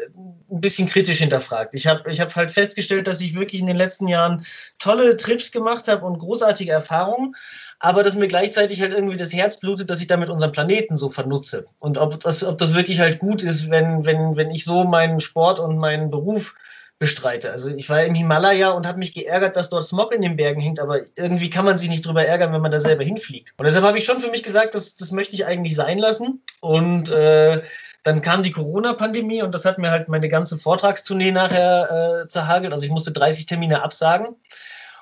ein 0.51 0.61
bisschen 0.61 0.89
kritisch 0.89 1.19
hinterfragt. 1.19 1.75
Ich 1.75 1.87
habe 1.87 2.11
ich 2.11 2.21
hab 2.21 2.35
halt 2.35 2.51
festgestellt, 2.51 3.07
dass 3.07 3.21
ich 3.21 3.39
wirklich 3.39 3.61
in 3.61 3.69
den 3.69 3.77
letzten 3.77 4.09
Jahren 4.09 4.45
tolle 4.79 5.17
Trips 5.17 5.53
gemacht 5.53 5.87
habe 5.87 6.05
und 6.05 6.19
großartige 6.19 6.73
Erfahrungen 6.73 7.37
aber 7.81 8.03
dass 8.03 8.15
mir 8.15 8.29
gleichzeitig 8.29 8.81
halt 8.83 8.93
irgendwie 8.93 9.17
das 9.17 9.33
Herz 9.33 9.59
blutet, 9.59 9.91
dass 9.91 10.01
ich 10.01 10.07
damit 10.07 10.29
unseren 10.29 10.53
Planeten 10.53 10.97
so 10.97 11.09
vernutze. 11.09 11.65
Und 11.81 11.99
ob 11.99 12.21
das, 12.21 12.45
ob 12.45 12.59
das 12.59 12.75
wirklich 12.75 13.01
halt 13.01 13.19
gut 13.19 13.43
ist, 13.43 13.71
wenn, 13.71 14.05
wenn, 14.05 14.37
wenn 14.37 14.51
ich 14.51 14.65
so 14.65 14.85
meinen 14.85 15.19
Sport 15.19 15.59
und 15.59 15.79
meinen 15.79 16.11
Beruf 16.11 16.55
bestreite. 16.99 17.51
Also 17.51 17.75
ich 17.75 17.89
war 17.89 18.05
im 18.05 18.15
Himalaya 18.15 18.73
und 18.73 18.87
habe 18.87 18.99
mich 18.99 19.15
geärgert, 19.15 19.57
dass 19.57 19.71
dort 19.71 19.85
Smog 19.85 20.15
in 20.15 20.21
den 20.21 20.37
Bergen 20.37 20.61
hängt, 20.61 20.79
aber 20.79 21.01
irgendwie 21.17 21.49
kann 21.49 21.65
man 21.65 21.79
sich 21.79 21.89
nicht 21.89 22.05
drüber 22.05 22.27
ärgern, 22.27 22.53
wenn 22.53 22.61
man 22.61 22.71
da 22.71 22.79
selber 22.79 23.03
hinfliegt. 23.03 23.55
Und 23.57 23.65
deshalb 23.65 23.87
habe 23.87 23.97
ich 23.97 24.05
schon 24.05 24.21
für 24.21 24.31
mich 24.31 24.43
gesagt, 24.43 24.75
das, 24.75 24.97
das 24.97 25.11
möchte 25.11 25.35
ich 25.35 25.47
eigentlich 25.47 25.75
sein 25.75 25.97
lassen. 25.97 26.43
Und 26.61 27.09
äh, 27.09 27.63
dann 28.03 28.21
kam 28.21 28.43
die 28.43 28.51
Corona-Pandemie 28.51 29.43
und 29.43 29.55
das 29.55 29.65
hat 29.65 29.79
mir 29.79 29.91
halt 29.91 30.09
meine 30.09 30.29
ganze 30.29 30.59
Vortragstournee 30.59 31.33
nachher 31.33 32.25
äh, 32.25 32.29
zerhagelt. 32.29 32.73
Also 32.73 32.85
ich 32.85 32.91
musste 32.91 33.13
30 33.13 33.47
Termine 33.47 33.83
absagen. 33.83 34.37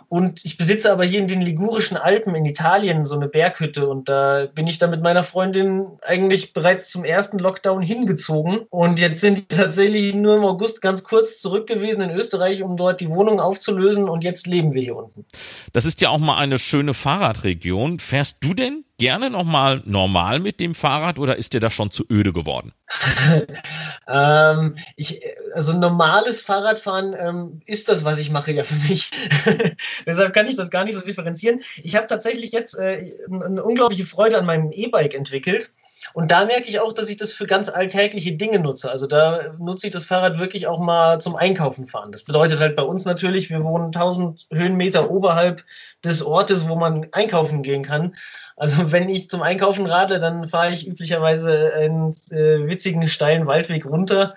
Und 0.09 0.45
ich 0.45 0.57
besitze 0.57 0.91
aber 0.91 1.05
hier 1.05 1.21
in 1.21 1.27
den 1.27 1.43
Ligurischen 1.43 1.97
Alpen 1.97 2.35
in 2.35 2.47
Italien 2.47 3.05
so 3.05 3.15
eine 3.15 3.29
Berghütte 3.29 3.89
und 3.89 4.09
da 4.09 4.47
bin 4.47 4.67
ich 4.67 4.79
dann 4.79 4.91
mit 4.91 5.03
meiner 5.03 5.23
Freundin 5.23 5.87
eigentlich 6.07 6.55
bereits 6.55 6.91
zum 6.91 7.05
ersten 7.05 7.39
Lockdown 7.39 7.83
hingezogen. 7.83 8.61
Und 8.71 8.99
jetzt 8.99 9.21
sind 9.21 9.51
wir 9.51 9.59
tatsächlich 9.59 10.15
nur 10.15 10.37
im 10.37 10.45
August 10.45 10.81
ganz 10.81 11.05
kurz 11.05 11.41
zurück 11.41 11.67
gewesen 11.67 12.01
in 12.01 12.11
Österreich, 12.11 12.63
um 12.63 12.77
dort 12.77 13.01
die 13.01 13.11
Wohnung 13.11 13.39
aufzulösen 13.39 14.09
und 14.09 14.25
jetzt 14.25 14.47
leben 14.47 14.73
wir 14.73 14.83
hier 14.83 14.97
unten. 14.97 15.27
Das 15.75 15.85
ist 15.85 16.01
ja 16.01 16.09
auch 16.09 16.19
mal 16.19 16.39
eine 16.39 16.59
schöne 16.59 16.95
Fahrradregion. 16.95 17.99
Fährst 17.99 18.43
du 18.43 18.55
denn 18.55 18.85
gerne 18.99 19.31
nochmal 19.31 19.81
normal 19.85 20.41
mit 20.41 20.61
dem 20.61 20.75
Fahrrad 20.75 21.19
oder 21.19 21.37
ist 21.37 21.55
dir 21.55 21.61
das 21.61 21.73
schon 21.73 21.91
zu 21.91 22.05
öde 22.11 22.33
geworden? 22.33 22.73
ähm, 24.09 24.77
ich, 24.97 25.21
also 25.55 25.73
normales 25.79 26.41
Fahrradfahren 26.41 27.15
ähm, 27.19 27.61
ist 27.65 27.89
das, 27.89 28.05
was 28.05 28.19
ich 28.19 28.31
mache 28.31 28.53
ja 28.53 28.65
für 28.65 28.75
mich. 28.89 29.11
Deshalb 30.07 30.35
kann 30.35 30.47
ich 30.47 30.57
das 30.57 30.71
gar 30.71 30.85
nicht 30.85 30.95
so 30.95 31.01
differenzieren. 31.01 31.63
Ich 31.83 31.95
habe 31.97 32.09
tatsächlich 32.09 32.53
jetzt 32.53 32.75
äh, 32.75 33.11
eine 33.31 33.63
unglaubliche 33.63 34.05
Freude 34.05 34.37
an 34.37 34.47
meinem 34.47 34.73
E-Bike 34.73 35.15
entwickelt. 35.15 35.71
Und 36.15 36.31
da 36.31 36.45
merke 36.45 36.69
ich 36.69 36.81
auch, 36.81 36.93
dass 36.93 37.09
ich 37.09 37.17
das 37.17 37.33
für 37.33 37.47
ganz 37.47 37.69
alltägliche 37.69 38.33
Dinge 38.33 38.59
nutze. 38.59 38.91
Also 38.91 39.07
da 39.07 39.55
nutze 39.59 39.87
ich 39.87 39.93
das 39.93 40.05
Fahrrad 40.05 40.39
wirklich 40.39 40.67
auch 40.67 40.79
mal 40.79 41.21
zum 41.21 41.37
Einkaufen 41.37 41.87
fahren. 41.87 42.13
Das 42.13 42.25
bedeutet 42.25 42.61
halt 42.61 42.77
bei 42.77 42.83
uns 42.83 43.05
natürlich, 43.05 43.51
wir 43.51 43.65
wohnen 43.65 43.87
1000 43.87 44.47
Höhenmeter 44.53 45.11
oberhalb 45.11 45.65
des 46.05 46.23
Ortes, 46.23 46.69
wo 46.69 46.77
man 46.77 47.07
einkaufen 47.13 47.63
gehen 47.63 47.83
kann. 47.83 48.15
Also 48.57 48.91
wenn 48.93 49.09
ich 49.09 49.31
zum 49.31 49.43
Einkaufen 49.43 49.87
radle, 49.87 50.19
dann 50.19 50.45
fahre 50.45 50.73
ich 50.73 50.87
üblicherweise 50.87 51.73
einen 51.75 52.11
äh, 52.31 52.67
witzigen 52.67 53.07
steilen 53.07 53.47
Waldweg 53.47 53.87
runter 53.87 54.35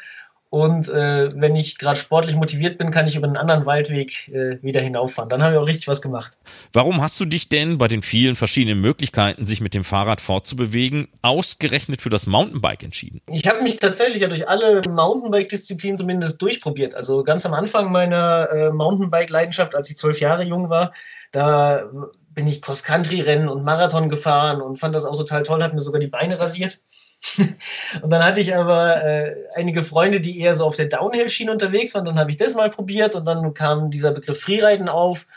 und 0.51 0.89
äh, 0.89 1.29
wenn 1.33 1.55
ich 1.55 1.77
gerade 1.77 1.97
sportlich 1.97 2.35
motiviert 2.35 2.77
bin, 2.77 2.91
kann 2.91 3.07
ich 3.07 3.15
über 3.15 3.25
einen 3.25 3.37
anderen 3.37 3.65
Waldweg 3.65 4.27
äh, 4.27 4.61
wieder 4.61 4.81
hinauffahren. 4.81 5.29
Dann 5.29 5.41
habe 5.41 5.53
ich 5.53 5.59
auch 5.61 5.67
richtig 5.67 5.87
was 5.87 6.01
gemacht. 6.01 6.37
Warum 6.73 7.01
hast 7.01 7.17
du 7.21 7.25
dich 7.25 7.47
denn 7.47 7.77
bei 7.77 7.87
den 7.87 8.01
vielen 8.01 8.35
verschiedenen 8.35 8.81
Möglichkeiten, 8.81 9.45
sich 9.45 9.61
mit 9.61 9.73
dem 9.73 9.85
Fahrrad 9.85 10.19
fortzubewegen, 10.19 11.07
ausgerechnet 11.21 12.01
für 12.01 12.09
das 12.09 12.27
Mountainbike 12.27 12.83
entschieden? 12.83 13.21
Ich 13.27 13.47
habe 13.47 13.63
mich 13.63 13.77
tatsächlich 13.77 14.23
ja 14.23 14.27
durch 14.27 14.49
alle 14.49 14.81
Mountainbike-Disziplinen 14.89 15.97
zumindest 15.97 16.41
durchprobiert. 16.41 16.95
Also 16.95 17.23
ganz 17.23 17.45
am 17.45 17.53
Anfang 17.53 17.89
meiner 17.89 18.49
äh, 18.49 18.71
Mountainbike-Leidenschaft, 18.71 19.73
als 19.73 19.89
ich 19.89 19.95
zwölf 19.95 20.19
Jahre 20.19 20.43
jung 20.43 20.69
war, 20.69 20.91
da 21.31 21.89
bin 22.31 22.45
ich 22.47 22.61
Cross-Country-Rennen 22.61 23.47
und 23.47 23.63
Marathon 23.63 24.09
gefahren 24.09 24.61
und 24.61 24.79
fand 24.79 24.95
das 24.95 25.05
auch 25.05 25.15
total 25.15 25.43
toll, 25.43 25.63
hat 25.63 25.73
mir 25.73 25.79
sogar 25.79 26.01
die 26.01 26.07
Beine 26.07 26.41
rasiert. 26.41 26.81
und 28.01 28.09
dann 28.09 28.23
hatte 28.23 28.39
ich 28.39 28.55
aber 28.55 29.03
äh, 29.03 29.35
einige 29.55 29.83
Freunde, 29.83 30.19
die 30.19 30.39
eher 30.39 30.55
so 30.55 30.65
auf 30.65 30.75
der 30.75 30.87
Downhill-Schiene 30.87 31.51
unterwegs 31.51 31.93
waren. 31.93 32.05
Dann 32.05 32.19
habe 32.19 32.31
ich 32.31 32.37
das 32.37 32.55
mal 32.55 32.69
probiert 32.69 33.15
und 33.15 33.25
dann 33.25 33.53
kam 33.53 33.91
dieser 33.91 34.11
Begriff 34.11 34.41
Freeriden 34.41 34.89
auf. 34.89 35.27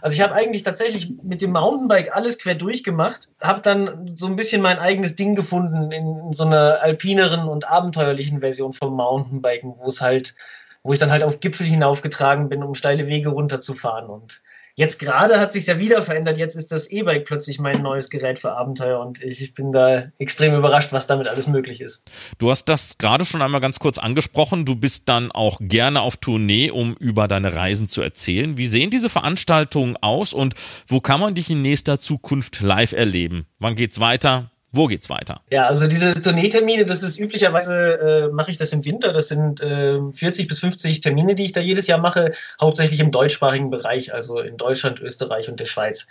Also 0.00 0.14
ich 0.14 0.20
habe 0.20 0.34
eigentlich 0.34 0.62
tatsächlich 0.62 1.12
mit 1.22 1.40
dem 1.40 1.52
Mountainbike 1.52 2.14
alles 2.14 2.38
quer 2.38 2.54
durchgemacht, 2.54 3.28
habe 3.40 3.60
dann 3.60 4.12
so 4.16 4.26
ein 4.26 4.36
bisschen 4.36 4.60
mein 4.60 4.78
eigenes 4.78 5.16
Ding 5.16 5.34
gefunden 5.34 5.92
in, 5.92 6.32
so 6.32 6.44
einer 6.44 6.82
alpineren 6.82 7.48
und 7.48 7.68
abenteuerlichen 7.68 8.40
Version 8.40 8.72
vom 8.72 8.94
Mountainbiken, 8.96 9.74
wo 9.78 9.88
es 9.88 10.00
halt, 10.00 10.34
wo 10.82 10.92
ich 10.92 10.98
dann 10.98 11.12
halt 11.12 11.22
auf 11.22 11.40
Gipfel 11.40 11.66
hinaufgetragen 11.66 12.48
bin, 12.48 12.62
um 12.62 12.74
steile 12.74 13.06
Wege 13.06 13.30
runterzufahren 13.30 14.10
und 14.10 14.42
Jetzt 14.76 14.98
gerade 14.98 15.38
hat 15.38 15.52
sich 15.52 15.66
ja 15.66 15.78
wieder 15.78 16.02
verändert. 16.02 16.36
Jetzt 16.36 16.56
ist 16.56 16.72
das 16.72 16.90
E-Bike 16.90 17.24
plötzlich 17.24 17.60
mein 17.60 17.80
neues 17.80 18.10
Gerät 18.10 18.40
für 18.40 18.52
Abenteuer 18.52 18.98
und 18.98 19.22
ich 19.22 19.54
bin 19.54 19.70
da 19.70 20.06
extrem 20.18 20.54
überrascht, 20.56 20.92
was 20.92 21.06
damit 21.06 21.28
alles 21.28 21.46
möglich 21.46 21.80
ist. 21.80 22.02
Du 22.38 22.50
hast 22.50 22.68
das 22.68 22.98
gerade 22.98 23.24
schon 23.24 23.40
einmal 23.40 23.60
ganz 23.60 23.78
kurz 23.78 23.98
angesprochen. 23.98 24.64
Du 24.64 24.74
bist 24.74 25.08
dann 25.08 25.30
auch 25.30 25.58
gerne 25.60 26.00
auf 26.00 26.16
Tournee, 26.16 26.72
um 26.72 26.94
über 26.96 27.28
deine 27.28 27.54
Reisen 27.54 27.88
zu 27.88 28.02
erzählen. 28.02 28.56
Wie 28.56 28.66
sehen 28.66 28.90
diese 28.90 29.08
Veranstaltungen 29.08 29.96
aus 29.96 30.32
und 30.32 30.54
wo 30.88 31.00
kann 31.00 31.20
man 31.20 31.34
dich 31.34 31.50
in 31.50 31.62
nächster 31.62 32.00
Zukunft 32.00 32.60
live 32.60 32.92
erleben? 32.92 33.46
Wann 33.60 33.76
geht's 33.76 34.00
weiter? 34.00 34.50
Wo 34.74 34.88
geht's 34.88 35.08
weiter? 35.08 35.40
Ja, 35.50 35.66
also 35.66 35.86
diese 35.86 36.20
Tourneetermine, 36.20 36.84
das 36.84 37.04
ist 37.04 37.18
üblicherweise, 37.18 37.74
äh, 37.74 38.28
mache 38.32 38.50
ich 38.50 38.58
das 38.58 38.72
im 38.72 38.84
Winter. 38.84 39.12
Das 39.12 39.28
sind 39.28 39.60
äh, 39.60 40.00
40 40.10 40.48
bis 40.48 40.58
50 40.58 41.00
Termine, 41.00 41.36
die 41.36 41.44
ich 41.44 41.52
da 41.52 41.60
jedes 41.60 41.86
Jahr 41.86 42.00
mache, 42.00 42.32
hauptsächlich 42.60 42.98
im 42.98 43.12
deutschsprachigen 43.12 43.70
Bereich, 43.70 44.12
also 44.12 44.40
in 44.40 44.56
Deutschland, 44.56 45.00
Österreich 45.00 45.48
und 45.48 45.60
der 45.60 45.66
Schweiz. 45.66 46.08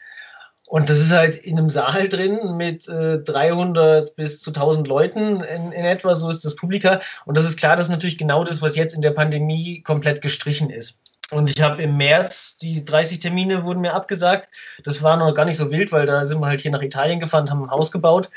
Und 0.67 0.89
das 0.89 0.99
ist 0.99 1.11
halt 1.11 1.35
in 1.35 1.57
einem 1.57 1.67
Saal 1.67 2.07
drin 2.07 2.55
mit 2.55 2.87
äh, 2.87 3.19
300 3.19 4.15
bis 4.15 4.39
zu 4.39 4.51
1000 4.51 4.87
Leuten 4.87 5.41
in, 5.41 5.71
in 5.73 5.85
etwa, 5.85 6.15
so 6.15 6.29
ist 6.29 6.45
das 6.45 6.55
Publika. 6.55 7.01
Und 7.25 7.37
das 7.37 7.45
ist 7.45 7.57
klar, 7.57 7.75
das 7.75 7.87
ist 7.87 7.91
natürlich 7.91 8.17
genau 8.17 8.45
das, 8.45 8.61
was 8.61 8.77
jetzt 8.77 8.95
in 8.95 9.01
der 9.01 9.11
Pandemie 9.11 9.81
komplett 9.81 10.21
gestrichen 10.21 10.69
ist. 10.69 10.99
Und 11.31 11.49
ich 11.49 11.61
habe 11.61 11.81
im 11.81 11.97
März, 11.97 12.57
die 12.61 12.83
30 12.85 13.19
Termine 13.19 13.63
wurden 13.63 13.81
mir 13.81 13.93
abgesagt. 13.93 14.49
Das 14.83 15.01
war 15.01 15.17
noch 15.17 15.33
gar 15.33 15.45
nicht 15.45 15.57
so 15.57 15.71
wild, 15.71 15.91
weil 15.91 16.05
da 16.05 16.25
sind 16.25 16.39
wir 16.39 16.47
halt 16.47 16.61
hier 16.61 16.71
nach 16.71 16.81
Italien 16.81 17.19
gefahren, 17.19 17.49
haben 17.49 17.63
ein 17.63 17.71
Haus 17.71 17.91
gebaut. 17.91 18.29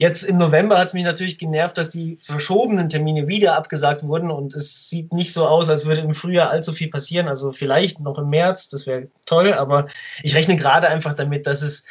Jetzt 0.00 0.22
im 0.22 0.38
November 0.38 0.78
hat 0.78 0.86
es 0.86 0.94
mich 0.94 1.02
natürlich 1.02 1.38
genervt, 1.38 1.76
dass 1.76 1.90
die 1.90 2.18
verschobenen 2.20 2.88
Termine 2.88 3.26
wieder 3.26 3.56
abgesagt 3.56 4.04
wurden 4.04 4.30
und 4.30 4.54
es 4.54 4.88
sieht 4.88 5.12
nicht 5.12 5.32
so 5.32 5.44
aus, 5.44 5.68
als 5.68 5.86
würde 5.86 6.02
im 6.02 6.14
Frühjahr 6.14 6.50
allzu 6.50 6.72
viel 6.72 6.88
passieren. 6.88 7.26
Also 7.26 7.50
vielleicht 7.50 7.98
noch 7.98 8.16
im 8.16 8.30
März, 8.30 8.68
das 8.68 8.86
wäre 8.86 9.08
toll, 9.26 9.52
aber 9.52 9.88
ich 10.22 10.36
rechne 10.36 10.54
gerade 10.54 10.88
einfach 10.88 11.14
damit, 11.14 11.48
dass 11.48 11.62
es, 11.62 11.82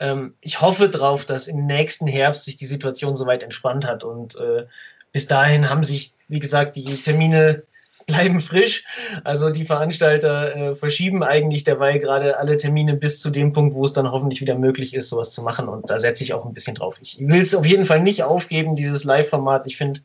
ähm, 0.00 0.34
ich 0.40 0.60
hoffe 0.60 0.88
drauf, 0.88 1.24
dass 1.24 1.46
im 1.46 1.64
nächsten 1.64 2.08
Herbst 2.08 2.44
sich 2.44 2.56
die 2.56 2.66
Situation 2.66 3.14
soweit 3.14 3.44
entspannt 3.44 3.86
hat 3.86 4.02
und 4.02 4.34
äh, 4.34 4.66
bis 5.12 5.28
dahin 5.28 5.70
haben 5.70 5.84
sich, 5.84 6.14
wie 6.26 6.40
gesagt, 6.40 6.74
die 6.74 6.96
Termine 6.96 7.62
bleiben 8.06 8.40
frisch. 8.40 8.84
Also 9.24 9.50
die 9.50 9.64
Veranstalter 9.64 10.56
äh, 10.56 10.74
verschieben 10.74 11.22
eigentlich 11.22 11.64
derweil 11.64 11.98
gerade 11.98 12.38
alle 12.38 12.56
Termine 12.56 12.94
bis 12.94 13.20
zu 13.20 13.30
dem 13.30 13.52
Punkt, 13.52 13.74
wo 13.74 13.84
es 13.84 13.92
dann 13.92 14.10
hoffentlich 14.10 14.40
wieder 14.40 14.56
möglich 14.56 14.94
ist, 14.94 15.08
sowas 15.08 15.30
zu 15.30 15.42
machen. 15.42 15.68
Und 15.68 15.90
da 15.90 16.00
setze 16.00 16.24
ich 16.24 16.34
auch 16.34 16.44
ein 16.44 16.54
bisschen 16.54 16.74
drauf. 16.74 16.98
Ich 17.00 17.18
will 17.20 17.40
es 17.40 17.54
auf 17.54 17.66
jeden 17.66 17.84
Fall 17.84 18.00
nicht 18.00 18.22
aufgeben, 18.22 18.76
dieses 18.76 19.04
Live-Format. 19.04 19.66
Ich 19.66 19.76
finde, 19.76 20.00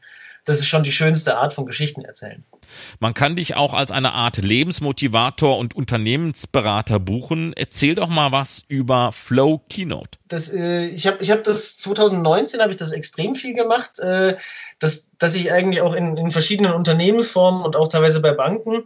das 0.47 0.59
ist 0.59 0.67
schon 0.67 0.81
die 0.81 0.93
schönste 0.93 1.37
Art 1.37 1.51
von 1.51 1.65
Geschichten 1.65 2.05
erzählen. 2.05 2.45
Man 3.01 3.13
kann 3.13 3.35
dich 3.35 3.57
auch 3.57 3.73
als 3.73 3.91
eine 3.91 4.13
Art 4.13 4.37
Lebensmotivator 4.37 5.57
und 5.57 5.75
Unternehmensberater 5.75 7.01
buchen. 7.01 7.51
Erzähl 7.53 7.95
doch 7.95 8.07
mal 8.07 8.31
was 8.31 8.63
über 8.69 9.11
Flow 9.11 9.61
Keynote. 9.69 10.17
Das, 10.29 10.49
äh, 10.49 10.85
ich 10.85 11.05
habe 11.05 11.17
ich 11.19 11.31
hab 11.31 11.43
das 11.43 11.75
2019 11.77 12.61
habe 12.61 12.71
ich 12.71 12.77
das 12.77 12.93
extrem 12.93 13.35
viel 13.35 13.55
gemacht, 13.55 13.99
äh, 13.99 14.37
dass, 14.79 15.09
dass 15.17 15.35
ich 15.35 15.51
eigentlich 15.51 15.81
auch 15.81 15.93
in, 15.93 16.15
in 16.15 16.31
verschiedenen 16.31 16.71
Unternehmensformen 16.71 17.63
und 17.63 17.75
auch 17.75 17.89
teilweise 17.89 18.21
bei 18.21 18.31
Banken 18.31 18.83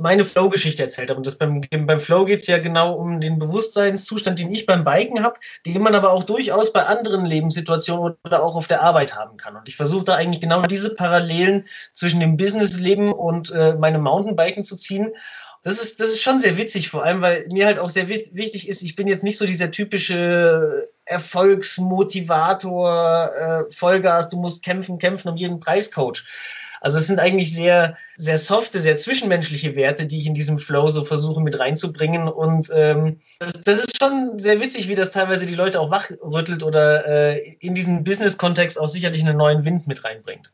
meine 0.00 0.24
Flow-Geschichte 0.24 0.82
erzählt 0.82 1.10
habe. 1.10 1.18
Und 1.18 1.26
das 1.26 1.36
beim, 1.36 1.60
beim 1.70 2.00
Flow 2.00 2.24
geht 2.24 2.40
es 2.40 2.46
ja 2.46 2.58
genau 2.58 2.94
um 2.94 3.20
den 3.20 3.38
Bewusstseinszustand, 3.38 4.38
den 4.38 4.50
ich 4.50 4.66
beim 4.66 4.84
Biken 4.84 5.22
habe, 5.22 5.38
den 5.66 5.82
man 5.82 5.94
aber 5.94 6.12
auch 6.12 6.24
durchaus 6.24 6.72
bei 6.72 6.84
anderen 6.84 7.24
Lebenssituationen 7.24 8.16
oder 8.24 8.42
auch 8.42 8.56
auf 8.56 8.66
der 8.66 8.82
Arbeit 8.82 9.16
haben 9.16 9.36
kann. 9.36 9.56
Und 9.56 9.68
ich 9.68 9.76
versuche 9.76 10.04
da 10.04 10.14
eigentlich 10.14 10.40
genau 10.40 10.62
diese 10.62 10.94
Parallelen 10.94 11.66
zwischen 11.94 12.20
dem 12.20 12.36
Businessleben 12.36 13.12
und 13.12 13.50
äh, 13.50 13.74
meinem 13.74 14.02
Mountainbiken 14.02 14.64
zu 14.64 14.76
ziehen. 14.76 15.12
Das 15.62 15.82
ist, 15.82 16.00
das 16.00 16.08
ist 16.08 16.22
schon 16.22 16.40
sehr 16.40 16.56
witzig, 16.56 16.88
vor 16.88 17.04
allem, 17.04 17.20
weil 17.20 17.46
mir 17.50 17.66
halt 17.66 17.78
auch 17.78 17.90
sehr 17.90 18.08
wichtig 18.08 18.66
ist, 18.66 18.80
ich 18.80 18.96
bin 18.96 19.08
jetzt 19.08 19.22
nicht 19.22 19.36
so 19.36 19.44
dieser 19.44 19.70
typische 19.70 20.88
Erfolgsmotivator, 21.04 23.30
äh, 23.36 23.64
Vollgas, 23.70 24.30
du 24.30 24.38
musst 24.38 24.64
kämpfen, 24.64 24.98
kämpfen 24.98 25.28
um 25.28 25.36
jeden 25.36 25.60
Preis 25.60 25.90
Coach 25.90 26.24
also 26.80 26.98
es 26.98 27.06
sind 27.06 27.20
eigentlich 27.20 27.54
sehr, 27.54 27.96
sehr 28.16 28.38
softe, 28.38 28.80
sehr 28.80 28.96
zwischenmenschliche 28.96 29.76
Werte, 29.76 30.06
die 30.06 30.16
ich 30.18 30.26
in 30.26 30.34
diesem 30.34 30.58
Flow 30.58 30.88
so 30.88 31.04
versuche 31.04 31.40
mit 31.40 31.58
reinzubringen. 31.58 32.26
Und 32.26 32.70
ähm, 32.74 33.20
das, 33.38 33.52
das, 33.64 33.78
ist 33.80 33.98
schon 33.98 34.38
sehr 34.38 34.60
witzig, 34.60 34.88
wie 34.88 34.94
das 34.94 35.10
teilweise 35.10 35.46
die 35.46 35.54
Leute 35.54 35.80
auch 35.80 35.90
wachrüttelt 35.90 36.62
oder 36.62 37.06
äh, 37.06 37.56
in 37.60 37.74
diesen 37.74 38.02
Business-Kontext 38.02 38.80
auch 38.80 38.88
sicherlich 38.88 39.22
einen 39.22 39.36
neuen 39.36 39.64
Wind 39.64 39.86
mit 39.86 40.04
reinbringt. 40.04 40.50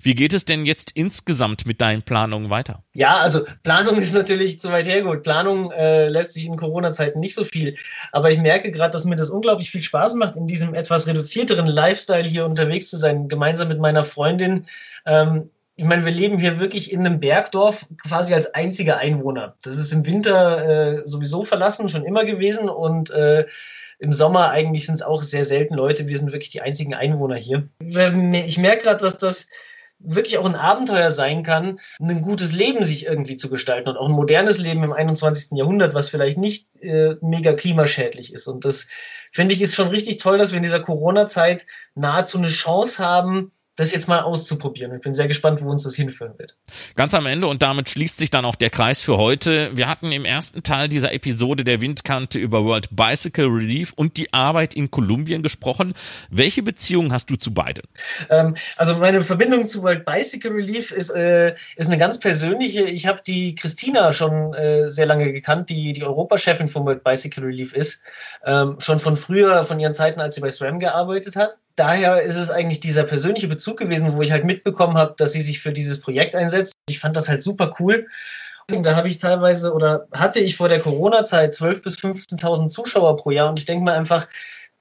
Wie 0.00 0.14
geht 0.14 0.32
es 0.32 0.44
denn 0.44 0.64
jetzt 0.64 0.90
insgesamt 0.92 1.66
mit 1.66 1.80
deinen 1.80 2.02
Planungen 2.02 2.50
weiter? 2.50 2.82
Ja, 2.94 3.18
also 3.18 3.44
Planung 3.62 3.98
ist 3.98 4.14
natürlich 4.14 4.60
zu 4.60 4.70
weit 4.70 4.86
hergeholt. 4.86 5.22
Planung 5.22 5.70
äh, 5.72 6.08
lässt 6.08 6.34
sich 6.34 6.46
in 6.46 6.56
Corona-Zeiten 6.56 7.20
nicht 7.20 7.34
so 7.34 7.44
viel. 7.44 7.76
Aber 8.12 8.30
ich 8.30 8.38
merke 8.38 8.70
gerade, 8.70 8.92
dass 8.92 9.04
mir 9.04 9.16
das 9.16 9.30
unglaublich 9.30 9.70
viel 9.70 9.82
Spaß 9.82 10.14
macht, 10.14 10.36
in 10.36 10.46
diesem 10.46 10.74
etwas 10.74 11.06
reduzierteren 11.06 11.66
Lifestyle 11.66 12.28
hier 12.28 12.44
unterwegs 12.44 12.90
zu 12.90 12.96
sein, 12.96 13.28
gemeinsam 13.28 13.68
mit 13.68 13.80
meiner 13.80 14.04
Freundin. 14.04 14.66
Ähm, 15.06 15.50
ich 15.78 15.84
meine, 15.84 16.04
wir 16.04 16.10
leben 16.10 16.40
hier 16.40 16.58
wirklich 16.58 16.90
in 16.92 17.06
einem 17.06 17.20
Bergdorf 17.20 17.86
quasi 18.02 18.34
als 18.34 18.52
einziger 18.52 18.98
Einwohner. 18.98 19.54
Das 19.62 19.76
ist 19.76 19.92
im 19.92 20.04
Winter 20.04 20.98
äh, 20.98 21.02
sowieso 21.06 21.44
verlassen, 21.44 21.88
schon 21.88 22.04
immer 22.04 22.24
gewesen 22.24 22.68
und 22.68 23.10
äh, 23.10 23.46
im 23.98 24.12
Sommer 24.12 24.50
eigentlich 24.50 24.86
sind 24.86 24.96
es 24.96 25.02
auch 25.02 25.22
sehr 25.22 25.44
selten 25.44 25.74
Leute. 25.74 26.08
Wir 26.08 26.16
sind 26.16 26.32
wirklich 26.32 26.50
die 26.50 26.60
einzigen 26.60 26.94
Einwohner 26.94 27.36
hier. 27.36 27.68
Ich 27.80 28.58
merke 28.58 28.84
gerade, 28.84 29.02
dass 29.02 29.18
das 29.18 29.48
wirklich 30.00 30.38
auch 30.38 30.46
ein 30.46 30.54
Abenteuer 30.54 31.10
sein 31.10 31.42
kann, 31.42 31.80
ein 32.00 32.20
gutes 32.20 32.52
Leben 32.52 32.84
sich 32.84 33.06
irgendwie 33.06 33.36
zu 33.36 33.50
gestalten 33.50 33.88
und 33.88 33.96
auch 33.96 34.08
ein 34.08 34.14
modernes 34.14 34.58
Leben 34.58 34.84
im 34.84 34.92
21. 34.92 35.58
Jahrhundert, 35.58 35.94
was 35.94 36.08
vielleicht 36.08 36.38
nicht 36.38 36.68
äh, 36.80 37.16
mega 37.20 37.52
klimaschädlich 37.52 38.32
ist. 38.32 38.46
Und 38.46 38.64
das 38.64 38.86
finde 39.32 39.54
ich 39.54 39.62
ist 39.62 39.74
schon 39.74 39.88
richtig 39.88 40.18
toll, 40.18 40.38
dass 40.38 40.52
wir 40.52 40.58
in 40.58 40.62
dieser 40.62 40.80
Corona-Zeit 40.80 41.66
nahezu 41.96 42.38
eine 42.38 42.48
Chance 42.48 43.04
haben, 43.04 43.50
das 43.78 43.92
jetzt 43.92 44.08
mal 44.08 44.20
auszuprobieren. 44.20 44.92
Ich 44.94 45.00
bin 45.00 45.14
sehr 45.14 45.28
gespannt, 45.28 45.62
wo 45.62 45.70
uns 45.70 45.84
das 45.84 45.94
hinführen 45.94 46.36
wird. 46.36 46.56
Ganz 46.96 47.14
am 47.14 47.26
Ende 47.26 47.46
und 47.46 47.62
damit 47.62 47.88
schließt 47.88 48.18
sich 48.18 48.28
dann 48.28 48.44
auch 48.44 48.56
der 48.56 48.70
Kreis 48.70 49.02
für 49.02 49.16
heute. 49.16 49.70
Wir 49.76 49.88
hatten 49.88 50.10
im 50.10 50.24
ersten 50.24 50.64
Teil 50.64 50.88
dieser 50.88 51.12
Episode 51.12 51.62
der 51.62 51.80
Windkante 51.80 52.40
über 52.40 52.64
World 52.64 52.88
Bicycle 52.90 53.46
Relief 53.46 53.92
und 53.94 54.16
die 54.16 54.34
Arbeit 54.34 54.74
in 54.74 54.90
Kolumbien 54.90 55.44
gesprochen. 55.44 55.94
Welche 56.28 56.64
Beziehung 56.64 57.12
hast 57.12 57.30
du 57.30 57.36
zu 57.36 57.54
beiden? 57.54 57.84
Ähm, 58.30 58.56
also 58.76 58.96
meine 58.96 59.22
Verbindung 59.22 59.64
zu 59.64 59.84
World 59.84 60.04
Bicycle 60.04 60.50
Relief 60.50 60.90
ist, 60.90 61.10
äh, 61.10 61.54
ist 61.76 61.86
eine 61.86 61.98
ganz 61.98 62.18
persönliche. 62.18 62.82
Ich 62.82 63.06
habe 63.06 63.22
die 63.24 63.54
Christina 63.54 64.12
schon 64.12 64.54
äh, 64.54 64.90
sehr 64.90 65.06
lange 65.06 65.32
gekannt, 65.32 65.70
die 65.70 65.92
die 65.92 66.02
Europachefin 66.02 66.68
von 66.68 66.84
World 66.84 67.04
Bicycle 67.04 67.44
Relief 67.44 67.74
ist. 67.74 68.02
Ähm, 68.44 68.74
schon 68.80 68.98
von 68.98 69.16
früher, 69.16 69.64
von 69.64 69.78
ihren 69.78 69.94
Zeiten, 69.94 70.18
als 70.18 70.34
sie 70.34 70.40
bei 70.40 70.50
SRAM 70.50 70.80
gearbeitet 70.80 71.36
hat 71.36 71.58
daher 71.78 72.22
ist 72.22 72.36
es 72.36 72.50
eigentlich 72.50 72.80
dieser 72.80 73.04
persönliche 73.04 73.48
Bezug 73.48 73.78
gewesen, 73.78 74.14
wo 74.14 74.22
ich 74.22 74.32
halt 74.32 74.44
mitbekommen 74.44 74.98
habe, 74.98 75.14
dass 75.16 75.32
sie 75.32 75.40
sich 75.40 75.60
für 75.60 75.72
dieses 75.72 76.00
Projekt 76.00 76.34
einsetzt. 76.34 76.72
Ich 76.88 76.98
fand 76.98 77.16
das 77.16 77.28
halt 77.28 77.42
super 77.42 77.74
cool. 77.78 78.06
Da 78.68 78.96
habe 78.96 79.08
ich 79.08 79.18
teilweise 79.18 79.72
oder 79.72 80.06
hatte 80.12 80.40
ich 80.40 80.56
vor 80.56 80.68
der 80.68 80.80
Corona-Zeit 80.80 81.54
12.000 81.54 81.82
bis 81.82 81.96
15.000 81.96 82.68
Zuschauer 82.68 83.16
pro 83.16 83.30
Jahr 83.30 83.48
und 83.48 83.58
ich 83.58 83.64
denke 83.64 83.84
mal 83.84 83.96
einfach, 83.96 84.26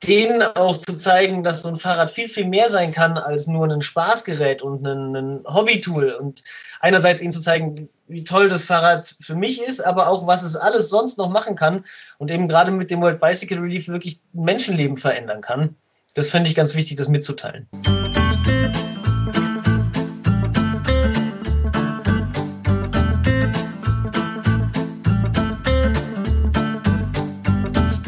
denen 0.04 0.44
auch 0.44 0.78
zu 0.78 0.96
zeigen, 0.96 1.44
dass 1.44 1.62
so 1.62 1.70
ein 1.70 1.76
Fahrrad 1.76 2.12
viel, 2.12 2.28
viel 2.30 2.46
mehr 2.46 2.70
sein 2.70 2.92
kann 2.92 3.18
als 3.18 3.48
nur 3.48 3.66
ein 3.66 3.82
Spaßgerät 3.82 4.62
und 4.62 4.86
ein, 4.86 5.16
ein 5.16 5.44
Hobbytool. 5.48 6.12
Und 6.12 6.44
einerseits 6.82 7.22
ihnen 7.22 7.32
zu 7.32 7.42
zeigen, 7.42 7.90
wie 8.08 8.24
toll 8.24 8.50
das 8.50 8.66
Fahrrad 8.66 9.16
für 9.22 9.36
mich 9.36 9.62
ist, 9.62 9.80
aber 9.80 10.10
auch, 10.10 10.28
was 10.28 10.44
es 10.44 10.56
alles 10.56 10.90
sonst 10.90 11.18
noch 11.18 11.30
machen 11.30 11.56
kann 11.56 11.86
und 12.20 12.30
eben 12.30 12.48
gerade 12.48 12.72
mit 12.72 12.92
dem 12.92 13.02
World 13.02 13.20
Bicycle 13.20 13.60
Relief 13.60 13.88
wirklich 13.88 14.20
Menschenleben 14.34 14.98
verändern 14.98 15.42
kann. 15.42 15.76
Das 16.18 16.32
fände 16.32 16.50
ich 16.50 16.56
ganz 16.56 16.74
wichtig, 16.74 16.98
das 16.98 17.10
mitzuteilen. 17.10 17.68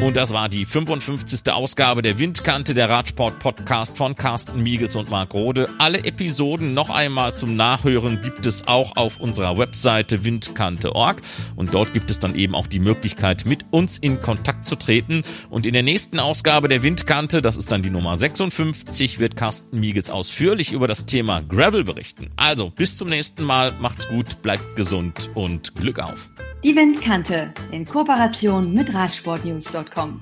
Und 0.10 0.18
das 0.18 0.34
war 0.34 0.49
die 0.49 0.66
55. 0.66 1.53
Ausgabe 1.53 2.01
der 2.01 2.18
Windkante, 2.18 2.74
der 2.74 2.89
Radsport-Podcast 2.89 3.95
von 3.95 4.16
Carsten 4.16 4.64
Miegels 4.64 4.95
und 4.95 5.12
Marc 5.12 5.36
Rode. 5.36 5.70
Alle 5.78 6.03
Episoden 6.03 6.74
noch 6.74 6.89
einmal 6.89 7.36
zum 7.36 7.55
Nachhören 7.55 8.20
gibt 8.24 8.47
es 8.47 8.68
auch 8.68 8.97
auf 8.97 9.20
unserer 9.20 9.60
Webseite 9.60 10.24
windkante.org. 10.24 11.22
Und 11.55 11.76
dort 11.76 11.93
gibt 11.93 12.10
es 12.10 12.18
dann 12.18 12.34
eben 12.34 12.55
auch 12.55 12.66
die 12.66 12.80
Möglichkeit, 12.80 13.45
mit 13.45 13.68
uns 13.70 13.99
in 13.99 14.20
Kontakt 14.20 14.66
zu 14.66 14.78
treten. 14.78 15.24
Und 15.51 15.68
in 15.68 15.74
der 15.74 15.84
nächsten 15.84 16.18
Ausgabe 16.18 16.70
der 16.70 16.82
Windkante, 16.82 17.43
das 17.43 17.55
ist 17.55 17.72
dann 17.72 17.84
die 17.84 17.91
Nummer 17.91 18.18
56, 18.18 19.20
wird 19.20 19.36
Carsten 19.36 19.80
Miegels 19.80 20.10
ausführlich 20.10 20.72
über 20.72 20.88
das 20.88 21.05
Thema 21.05 21.43
Gravel 21.43 21.84
berichten. 21.84 22.32
Also, 22.36 22.72
bis 22.72 22.97
zum 22.97 23.10
nächsten 23.10 23.43
Mal. 23.43 23.76
Macht's 23.80 24.07
gut, 24.07 24.41
bleibt 24.41 24.76
gesund 24.76 25.30
und 25.36 25.76
Glück 25.76 25.99
auf. 25.99 26.32
Die 26.62 26.76
Windkante 26.76 27.53
in 27.72 27.86
Kooperation 27.86 28.74
mit 28.74 28.93
Radsportnews.com. 28.93 30.22